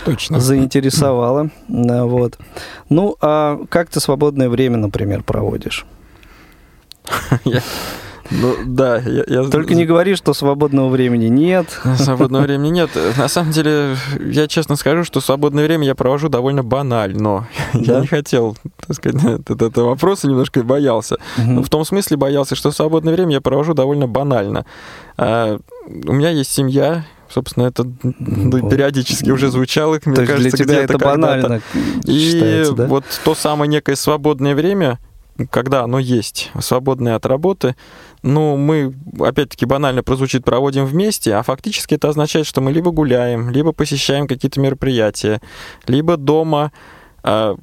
[0.05, 0.40] Точно.
[0.40, 1.51] заинтересовала.
[1.68, 2.38] Да, Вот.
[2.88, 5.86] Ну, а как ты свободное время, например, проводишь?
[7.45, 7.62] Я-
[8.30, 11.66] Ну, да, я, я- Только не говори, что свободного времени нет.
[11.99, 12.90] Свободного времени нет.
[13.18, 17.47] На самом деле, я честно скажу, что свободное время я провожу довольно банально.
[17.74, 18.01] Я Да?
[18.01, 21.16] не хотел, так сказать, этот, этого вопроса немножко боялся.
[21.36, 21.55] Мгм.
[21.57, 24.64] Ну, в том смысле боялся, что свободное время я провожу довольно банально.
[25.18, 28.70] А, у меня есть семья, собственно, это ну, Вот.
[28.70, 31.62] периодически уже звучало, мне То кажется, для тебя это банально
[32.05, 32.87] И да?
[32.87, 34.99] вот то самое некое свободное время,
[35.51, 37.74] когда оно есть, свободное от работы,
[38.22, 43.51] ну, мы, опять-таки, банально прозвучит, проводим вместе, а фактически это означает, что мы либо гуляем,
[43.51, 45.41] либо посещаем какие-то мероприятия,
[45.87, 46.70] либо дома
[47.24, 47.57] а,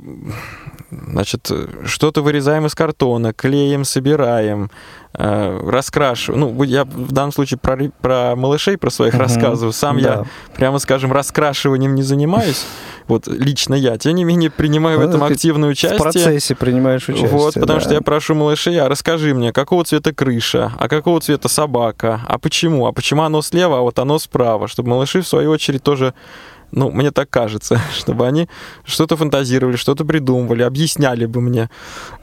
[0.91, 1.49] значит,
[1.85, 4.71] что-то вырезаем из картона, клеим, собираем,
[5.13, 6.39] а, раскрашиваем.
[6.41, 9.21] Ну, я в данном случае про, про малышей, про своих Мгм.
[9.23, 9.73] рассказываю.
[9.73, 10.25] Сам я, Да.
[10.55, 12.65] прямо скажем, раскрашиванием не занимаюсь.
[13.09, 13.97] Вот лично я.
[13.97, 15.97] Тем не менее, принимаю в Ну, этом ты активное участие.
[15.97, 17.27] В процессе принимаешь участие.
[17.29, 17.83] Вот, потому да.
[17.85, 22.37] что я прошу малышей, а расскажи мне, какого цвета крыша, а какого цвета собака, а
[22.37, 26.13] почему, а почему оно слева, а вот оно справа, чтобы малыши, в свою очередь, тоже
[26.72, 28.49] ну, мне так кажется, чтобы они
[28.86, 31.70] что-то фантазировали, что-то придумывали, объясняли бы мне.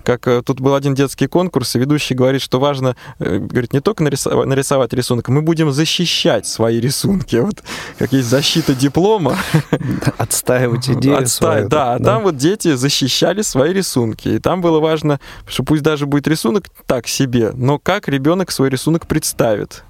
[0.05, 3.81] Как э, тут был один детский конкурс, и ведущий говорит, что важно, э, говорит, не
[3.81, 7.37] только нарисовать, нарисовать рисунок, мы будем защищать свои рисунки.
[7.37, 7.63] Вот
[7.99, 9.37] как есть защита диплома,
[10.19, 11.69] Отстаивать идею Отста- свою.
[11.69, 14.29] Да, а там вот дети защищали свои рисунки.
[14.29, 18.71] И там было важно, что пусть даже будет рисунок так себе, но как ребенок свой
[18.71, 19.85] рисунок представит.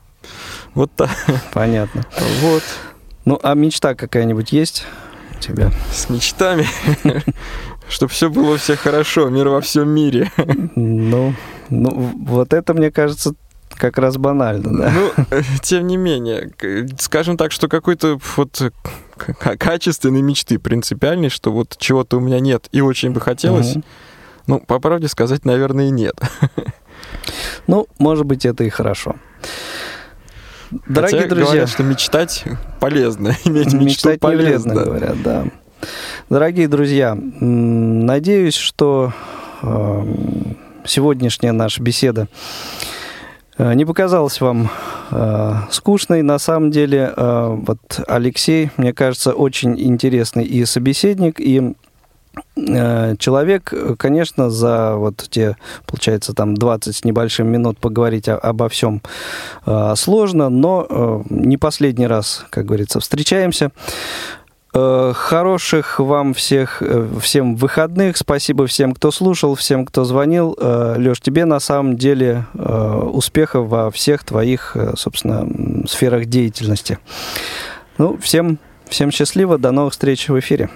[0.74, 1.10] Вот так.
[1.52, 2.04] Понятно.
[2.40, 2.62] Вот.
[3.26, 4.84] Ну, а мечта какая-нибудь есть
[5.36, 5.70] у тебя?
[5.92, 6.66] С мечтами.
[7.88, 10.30] Чтобы все было у всех хорошо, мир во всем мире.
[10.74, 11.34] Ну,
[11.68, 11.90] ну,
[12.24, 13.34] вот это, мне кажется,
[13.74, 14.92] как раз банально, да?
[14.92, 15.26] Ну,
[15.62, 16.50] тем не менее,
[16.98, 18.72] скажем так, что какой-то вот
[19.58, 23.84] качественной мечты принципиальной, что вот чего-то у меня нет и очень бы хотелось, Мгм.
[24.46, 26.18] ну, по правде сказать, наверное, нет.
[27.66, 29.16] Ну, может быть, это и хорошо.
[30.70, 32.44] Дорогие Хотя друзья, говорят, что мечтать
[32.80, 34.74] полезно, иметь мечту мечтать полезно.
[34.74, 35.44] вредно, говорят, да.
[36.28, 39.12] Дорогие друзья, надеюсь, что
[39.62, 42.28] эм, сегодняшняя наша беседа
[43.58, 44.70] э, не показалась вам
[45.10, 46.22] э, скучной.
[46.22, 51.74] На самом деле, э, вот Алексей, мне кажется, очень интересный и собеседник, и
[53.18, 55.56] человек, э, конечно, за вот те,
[55.86, 59.02] получается, там 20 с небольшим минут поговорить о- обо всем
[59.66, 63.70] э, сложно, но э, не последний раз, как говорится, встречаемся.
[64.74, 68.16] Э, Хороших вам всех, э, всем выходных.
[68.16, 70.56] Спасибо всем, кто слушал, всем, кто звонил.
[70.60, 76.98] Леш, тебе на самом деле э, успехов во всех твоих, э, собственно, сферах деятельности.
[77.98, 78.58] Ну, всем,
[78.88, 79.56] всем счастливо.
[79.58, 80.68] До новых встреч в эфире.